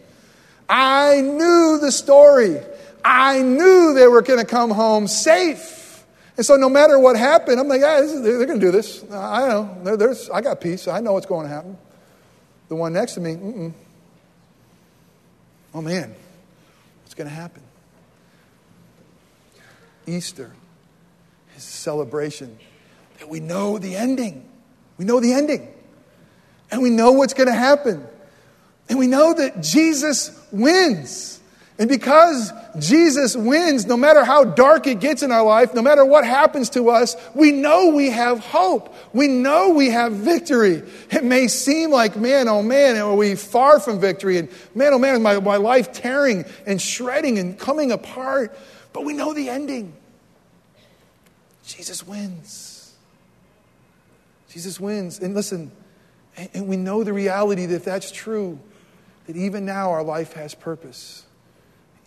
I 0.69 1.21
knew 1.21 1.79
the 1.81 1.91
story. 1.93 2.61
I 3.05 3.43
knew 3.43 3.95
they 3.95 4.07
were 4.07 4.23
going 4.23 4.39
to 4.39 4.47
come 4.47 4.71
home 4.71 5.07
safe. 5.07 6.05
And 6.37 6.47
so 6.47 6.57
no 6.57 6.69
matter 6.69 6.99
what 6.99 7.17
happened, 7.17 7.61
I'm 7.61 7.69
like, 7.69 7.81
yeah, 7.81 8.01
is, 8.01 8.23
they're, 8.23 8.47
going 8.47 8.61
to 8.61 8.67
do 8.67 8.73
this. 8.73 9.05
I 9.13 9.49
know. 9.49 10.19
I 10.33 10.41
got 10.41 10.61
peace. 10.61 10.89
I 10.89 11.01
know 11.01 11.13
what's 11.13 11.27
going 11.27 11.47
to 11.47 11.53
happen. 11.53 11.77
The 12.69 12.77
one 12.77 12.95
next 12.95 13.15
to 13.15 13.21
me, 13.21 13.35
mm-mm. 13.35 13.73
oh 15.75 15.83
man, 15.83 16.15
what's 17.03 17.15
going 17.15 17.29
to 17.29 17.35
happen? 17.35 17.63
Easter 20.07 20.51
is 21.55 21.65
a 21.65 21.67
celebration 21.67 22.59
that 23.19 23.29
we 23.29 23.41
know 23.41 23.79
the 23.79 23.95
ending. 23.95 24.49
We 24.97 25.05
know 25.05 25.21
the 25.21 25.33
ending. 25.35 25.69
And 26.71 26.81
we 26.81 26.89
know 26.89 27.13
what's 27.13 27.35
going 27.35 27.49
to 27.49 27.55
happen. 27.55 28.07
And 28.89 28.99
we 28.99 29.07
know 29.07 29.35
that 29.35 29.63
Jesus 29.63 30.31
wins. 30.51 31.41
And 31.79 31.89
because 31.89 32.53
Jesus 32.79 33.35
wins, 33.35 33.87
no 33.87 33.97
matter 33.97 34.25
how 34.25 34.45
dark 34.45 34.87
it 34.87 35.01
gets 35.01 35.23
in 35.23 35.33
our 35.33 35.43
life, 35.43 35.75
no 35.75 35.81
matter 35.81 36.05
what 36.05 36.25
happens 36.25 36.69
to 36.71 36.91
us, 36.91 37.17
we 37.35 37.51
know 37.51 37.89
we 37.89 38.11
have 38.11 38.41
hope. 38.41 38.95
We 39.15 39.27
know 39.27 39.71
we 39.71 39.91
have 39.91 40.13
victory. 40.13 40.83
It 41.11 41.25
may 41.25 41.49
seem 41.49 41.91
like, 41.91 42.15
man, 42.15 42.47
oh 42.49 42.63
man, 42.63 42.99
are 42.99 43.15
we 43.15 43.37
far 43.37 43.81
from 43.81 44.01
victory? 44.01 44.37
And 44.37 44.51
man, 44.75 44.93
oh 44.93 44.99
man, 44.99 45.23
my, 45.23 45.41
my 45.41 45.57
life 45.57 45.93
tearing 45.93 46.45
and 46.67 46.81
shredding 46.81 47.39
and 47.39 47.59
coming 47.59 47.91
apart? 47.91 48.57
But 48.93 49.05
we 49.05 49.15
know 49.15 49.33
the 49.33 49.49
ending. 49.49 49.95
Jesus 51.65 52.07
wins. 52.07 52.95
Jesus 54.51 54.79
wins. 54.79 55.21
And 55.21 55.35
listen, 55.35 55.73
and 56.37 56.69
we 56.69 56.77
know 56.77 57.03
the 57.03 57.15
reality 57.15 57.65
that 57.65 57.75
if 57.75 57.85
that's 57.85 58.11
true, 58.11 58.59
that 59.27 59.37
even 59.37 59.65
now 59.65 59.91
our 59.91 60.03
life 60.03 60.35
has 60.35 60.55
purpose. 60.55 61.25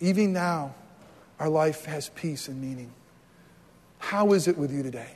Even 0.00 0.32
now, 0.32 0.74
our 1.38 1.48
life 1.48 1.84
has 1.86 2.08
peace 2.10 2.48
and 2.48 2.60
meaning. 2.60 2.90
How 3.98 4.32
is 4.32 4.48
it 4.48 4.56
with 4.56 4.72
you 4.72 4.82
today? 4.82 5.10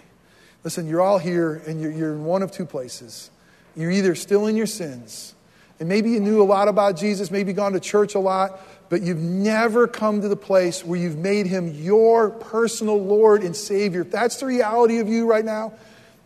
Listen, 0.64 0.86
you're 0.86 1.00
all 1.00 1.18
here 1.18 1.62
and 1.66 1.80
you're, 1.80 1.90
you're 1.90 2.12
in 2.12 2.24
one 2.24 2.42
of 2.42 2.50
two 2.50 2.66
places. 2.66 3.30
You're 3.76 3.90
either 3.90 4.14
still 4.14 4.46
in 4.46 4.56
your 4.56 4.66
sins, 4.66 5.34
and 5.78 5.88
maybe 5.88 6.10
you 6.10 6.20
knew 6.20 6.42
a 6.42 6.44
lot 6.44 6.68
about 6.68 6.96
Jesus, 6.96 7.30
maybe 7.30 7.52
gone 7.52 7.72
to 7.72 7.80
church 7.80 8.14
a 8.14 8.18
lot, 8.18 8.60
but 8.90 9.00
you've 9.00 9.18
never 9.18 9.86
come 9.86 10.20
to 10.20 10.28
the 10.28 10.36
place 10.36 10.84
where 10.84 10.98
you've 10.98 11.16
made 11.16 11.46
him 11.46 11.68
your 11.68 12.30
personal 12.30 13.02
Lord 13.02 13.42
and 13.42 13.56
Savior. 13.56 14.02
If 14.02 14.10
that's 14.10 14.40
the 14.40 14.46
reality 14.46 14.98
of 14.98 15.08
you 15.08 15.26
right 15.26 15.44
now, 15.44 15.72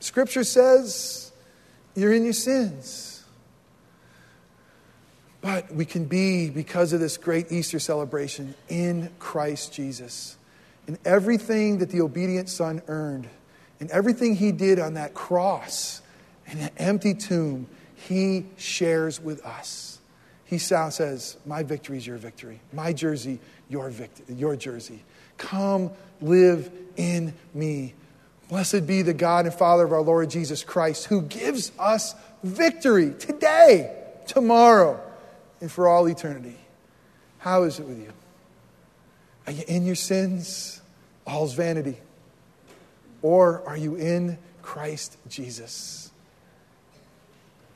Scripture 0.01 0.43
says 0.43 1.31
you're 1.95 2.13
in 2.13 2.25
your 2.25 2.33
sins. 2.33 3.14
But 5.45 5.75
we 5.75 5.85
can 5.85 6.07
be, 6.07 6.49
because 6.49 6.95
of 6.95 7.01
this 7.01 7.19
great 7.19 7.53
Easter 7.53 7.79
celebration, 7.79 8.55
in 8.71 9.11
Christ 9.19 9.75
Jesus. 9.75 10.39
And 10.87 10.99
everything 11.05 11.79
that 11.79 11.91
the 11.91 12.01
obedient 12.01 12.49
Son 12.49 12.81
earned, 12.89 13.29
and 13.79 13.91
everything 13.91 14.37
he 14.37 14.53
did 14.53 14.79
on 14.79 14.95
that 14.95 15.13
cross, 15.13 16.01
in 16.47 16.61
an 16.61 16.71
empty 16.79 17.13
tomb, 17.13 17.67
he 17.95 18.47
shares 18.57 19.21
with 19.21 19.45
us. 19.45 19.99
He 20.47 20.57
says, 20.57 21.37
My 21.45 21.63
victory 21.63 21.99
is 21.99 22.07
your 22.07 22.17
victory. 22.17 22.61
My 22.73 22.95
jersey, 22.95 23.39
your, 23.69 23.91
victory, 23.91 24.37
your 24.37 24.57
jersey. 24.57 25.03
Come 25.37 25.91
live 26.23 26.71
in 26.97 27.35
me. 27.53 27.93
Blessed 28.49 28.87
be 28.87 29.03
the 29.03 29.13
God 29.13 29.45
and 29.45 29.55
Father 29.55 29.85
of 29.85 29.93
our 29.93 30.01
Lord 30.01 30.31
Jesus 30.31 30.65
Christ, 30.65 31.05
who 31.05 31.21
gives 31.21 31.71
us 31.79 32.15
victory 32.43 33.13
today, 33.19 33.95
tomorrow, 34.27 35.03
and 35.65 35.73
for 35.73 35.89
all 35.89 36.07
eternity. 36.07 36.59
How 37.39 37.63
is 37.63 37.81
it 37.81 37.87
with 37.87 37.99
you? 37.99 38.13
Are 39.47 39.53
you 39.55 39.65
in 39.67 39.87
your 39.87 39.95
sins? 39.95 40.83
All's 41.27 41.55
vanity. 41.55 41.97
Or 43.23 43.67
are 43.67 43.77
you 43.79 43.97
in 43.97 44.37
Christ 44.61 45.17
Jesus? 45.27 46.11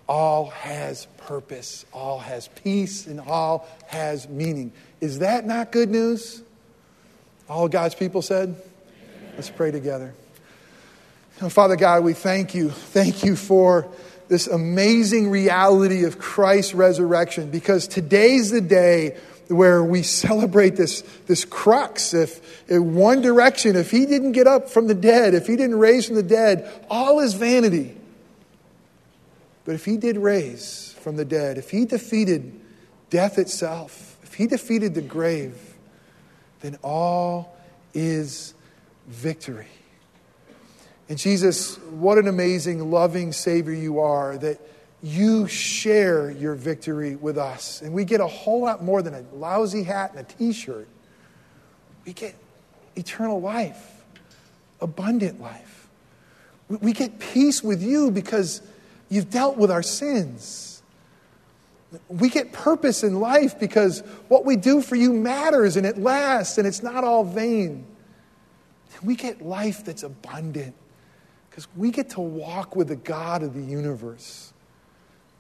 All 0.07 0.51
has 0.51 1.07
purpose, 1.17 1.87
all 1.91 2.19
has 2.19 2.49
peace, 2.63 3.07
and 3.07 3.21
all 3.21 3.67
has 3.87 4.29
meaning. 4.29 4.71
Is 5.01 5.21
that 5.21 5.47
not 5.47 5.73
good 5.73 5.89
news? 5.89 6.43
All 7.49 7.69
God's 7.69 7.95
people 7.95 8.21
said? 8.21 8.55
Let's 9.35 9.49
pray 9.49 9.71
together. 9.71 10.13
Father 11.49 11.77
God, 11.77 12.05
we 12.05 12.13
thank 12.13 12.55
you. 12.55 12.69
Thank 12.69 13.25
you 13.25 13.35
for 13.35 13.89
this 14.29 14.47
amazing 14.47 15.31
reality 15.31 16.05
of 16.05 16.19
Christ's 16.19 16.75
resurrection 16.75 17.51
because 17.51 17.89
today's 17.89 18.51
the 18.51 18.61
day 18.61 19.17
where 19.49 19.83
we 19.83 20.03
celebrate 20.03 20.77
this, 20.77 21.03
this 21.27 21.45
crux. 21.45 22.13
If 22.13 22.71
in 22.71 22.95
one 22.95 23.23
direction, 23.23 23.77
if 23.77 23.91
he 23.91 24.07
didn't 24.07 24.33
get 24.33 24.47
up 24.47 24.69
from 24.69 24.87
the 24.87 24.95
dead, 24.95 25.35
if 25.35 25.47
he 25.47 25.57
didn't 25.57 25.79
raise 25.79 26.07
from 26.07 26.17
the 26.17 26.23
dead, 26.23 26.71
all 26.91 27.21
is 27.21 27.35
vanity. 27.35 27.97
But 29.65 29.75
if 29.75 29.85
he 29.85 29.97
did 29.97 30.17
raise 30.17 30.95
from 31.01 31.17
the 31.17 31.25
dead, 31.25 31.59
if 31.59 31.71
he 31.71 31.85
defeated 31.85 32.59
death 33.11 33.39
itself, 33.39 34.17
if 34.23 34.35
he 34.35 34.47
defeated 34.47 34.95
the 34.95 35.03
grave, 35.03 35.59
then 36.61 36.77
all 36.83 37.57
is 37.95 38.55
victory. 39.07 39.69
And 41.09 41.17
Jesus, 41.17 41.79
what 41.91 42.19
an 42.19 42.29
amazing, 42.29 42.91
loving 42.91 43.33
Savior 43.33 43.73
you 43.73 44.01
are 44.01 44.37
that 44.39 44.61
you 45.03 45.47
share 45.47 46.31
your 46.31 46.55
victory 46.55 47.17
with 47.17 47.39
us. 47.39 47.81
And 47.81 47.93
we 47.93 48.05
get 48.05 48.21
a 48.21 48.27
whole 48.27 48.63
lot 48.63 48.85
more 48.85 49.01
than 49.01 49.15
a 49.15 49.25
lousy 49.33 49.83
hat 49.83 50.13
and 50.15 50.21
a 50.21 50.25
t 50.25 50.53
shirt. 50.53 50.89
We 52.05 52.13
get 52.13 52.35
eternal 52.97 53.41
life, 53.41 54.05
abundant 54.81 55.41
life. 55.41 55.89
We 56.69 56.93
get 56.93 57.19
peace 57.19 57.63
with 57.63 57.83
you 57.83 58.11
because 58.11 58.61
you've 59.09 59.31
dealt 59.31 59.57
with 59.57 59.71
our 59.71 59.83
sins. 59.83 60.83
We 62.09 62.29
get 62.29 62.53
purpose 62.53 63.03
in 63.03 63.21
life 63.21 63.59
because 63.59 64.01
what 64.29 64.45
we 64.45 64.57
do 64.57 64.83
for 64.83 64.95
you 64.95 65.15
matters 65.15 65.77
and 65.77 65.87
it 65.87 65.97
lasts 65.97 66.59
and 66.59 66.67
it's 66.67 66.83
not 66.83 67.05
all 67.05 67.25
vain. 67.25 67.87
We 69.03 69.15
get 69.15 69.41
life 69.41 69.85
that's 69.85 70.03
abundant 70.03 70.75
because 71.59 71.77
we 71.77 71.91
get 71.91 72.11
to 72.11 72.21
walk 72.21 72.77
with 72.77 72.87
the 72.87 72.95
God 72.95 73.43
of 73.43 73.53
the 73.53 73.61
universe. 73.61 74.53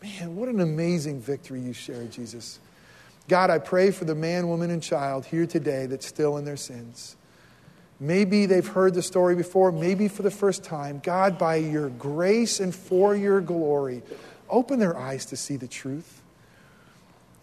Man, 0.02 0.35
what 0.35 0.48
an 0.48 0.59
amazing 0.59 1.20
victory 1.20 1.61
you 1.61 1.72
share, 1.72 2.07
Jesus. 2.07 2.59
God, 3.28 3.50
I 3.50 3.59
pray 3.59 3.92
for 3.92 4.04
the 4.04 4.16
man, 4.16 4.48
woman, 4.48 4.72
and 4.72 4.83
child 4.83 5.26
here 5.26 5.46
today 5.46 5.87
that's 5.87 6.07
still 6.07 6.37
in 6.37 6.44
their 6.44 6.57
sins. 6.57 7.14
Maybe 8.00 8.46
they've 8.46 8.66
heard 8.66 8.94
the 8.94 9.02
story 9.02 9.37
before, 9.37 9.70
maybe 9.70 10.09
for 10.09 10.22
the 10.22 10.31
first 10.33 10.64
time. 10.64 11.00
God, 11.04 11.38
by 11.38 11.54
your 11.54 11.88
grace 11.88 12.59
and 12.59 12.74
for 12.74 13.14
your 13.14 13.40
glory, 13.40 14.02
open 14.50 14.81
their 14.81 14.96
eyes 14.98 15.26
to 15.26 15.37
see 15.37 15.54
the 15.54 15.68
truth. 15.68 16.20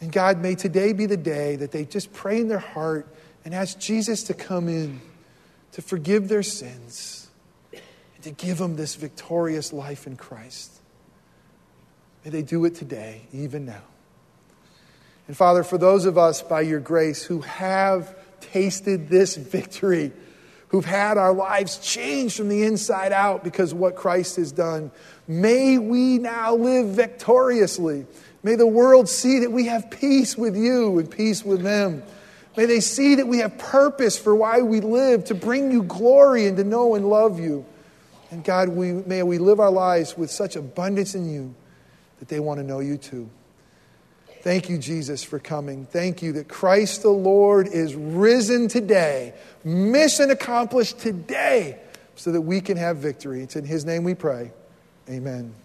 And 0.01 0.11
God, 0.11 0.39
may 0.39 0.53
today 0.53 0.91
be 0.91 1.05
the 1.05 1.15
day 1.15 1.55
that 1.55 1.71
they 1.71 1.85
just 1.85 2.11
pray 2.11 2.41
in 2.41 2.49
their 2.49 2.59
heart 2.59 3.07
and 3.45 3.55
ask 3.55 3.79
Jesus 3.79 4.23
to 4.23 4.33
come 4.33 4.67
in 4.67 4.99
to 5.71 5.81
forgive 5.81 6.27
their 6.27 6.43
sins 6.43 7.24
to 8.25 8.31
give 8.31 8.57
them 8.57 8.75
this 8.75 8.95
victorious 8.95 9.71
life 9.71 10.07
in 10.07 10.17
Christ. 10.17 10.71
May 12.23 12.31
they 12.31 12.41
do 12.41 12.65
it 12.65 12.73
today, 12.73 13.21
even 13.31 13.67
now. 13.67 13.83
And 15.27 15.37
Father, 15.37 15.63
for 15.63 15.77
those 15.77 16.05
of 16.05 16.17
us, 16.17 16.41
by 16.41 16.61
your 16.61 16.79
grace, 16.79 17.23
who 17.23 17.41
have 17.41 18.15
tasted 18.41 19.09
this 19.09 19.35
victory, 19.35 20.11
who've 20.69 20.85
had 20.85 21.19
our 21.19 21.33
lives 21.33 21.77
changed 21.77 22.37
from 22.37 22.49
the 22.49 22.63
inside 22.63 23.11
out 23.11 23.43
because 23.43 23.73
of 23.73 23.77
what 23.77 23.95
Christ 23.95 24.37
has 24.37 24.51
done, 24.51 24.89
may 25.27 25.77
we 25.77 26.17
now 26.17 26.55
live 26.55 26.95
victoriously. 26.95 28.07
May 28.41 28.55
the 28.55 28.65
world 28.65 29.07
see 29.07 29.41
that 29.41 29.51
we 29.51 29.67
have 29.67 29.91
peace 29.91 30.35
with 30.35 30.57
you 30.57 30.97
and 30.97 31.11
peace 31.11 31.45
with 31.45 31.61
them. 31.61 32.01
May 32.57 32.65
they 32.65 32.79
see 32.79 33.13
that 33.15 33.27
we 33.27 33.37
have 33.37 33.55
purpose 33.59 34.17
for 34.17 34.35
why 34.35 34.63
we 34.63 34.81
live, 34.81 35.25
to 35.25 35.35
bring 35.35 35.71
you 35.71 35.83
glory 35.83 36.47
and 36.47 36.57
to 36.57 36.63
know 36.63 36.95
and 36.95 37.07
love 37.07 37.39
you. 37.39 37.67
And 38.35 38.43
God, 38.43 38.67
we, 38.67 38.91
may 38.91 39.23
we 39.23 39.37
live 39.37 39.61
our 39.61 39.71
lives 39.71 40.17
with 40.17 40.29
such 40.29 40.57
abundance 40.57 41.15
in 41.15 41.29
you 41.29 41.55
that 42.19 42.27
they 42.27 42.41
want 42.41 42.59
to 42.59 42.65
know 42.65 42.81
you 42.81 42.97
too. 42.97 43.29
Thank 44.41 44.67
you, 44.67 44.77
Jesus, 44.77 45.23
for 45.23 45.39
coming. 45.39 45.85
Thank 45.85 46.21
you 46.21 46.33
that 46.33 46.49
Christ 46.49 47.01
the 47.01 47.11
Lord 47.11 47.69
is 47.69 47.95
risen 47.95 48.67
today, 48.67 49.33
mission 49.63 50.31
accomplished 50.31 50.99
today, 50.99 51.79
so 52.15 52.33
that 52.33 52.41
we 52.41 52.59
can 52.59 52.75
have 52.75 52.97
victory. 52.97 53.41
It's 53.41 53.55
in 53.55 53.63
His 53.63 53.85
name 53.85 54.03
we 54.03 54.15
pray. 54.15 54.51
Amen. 55.09 55.55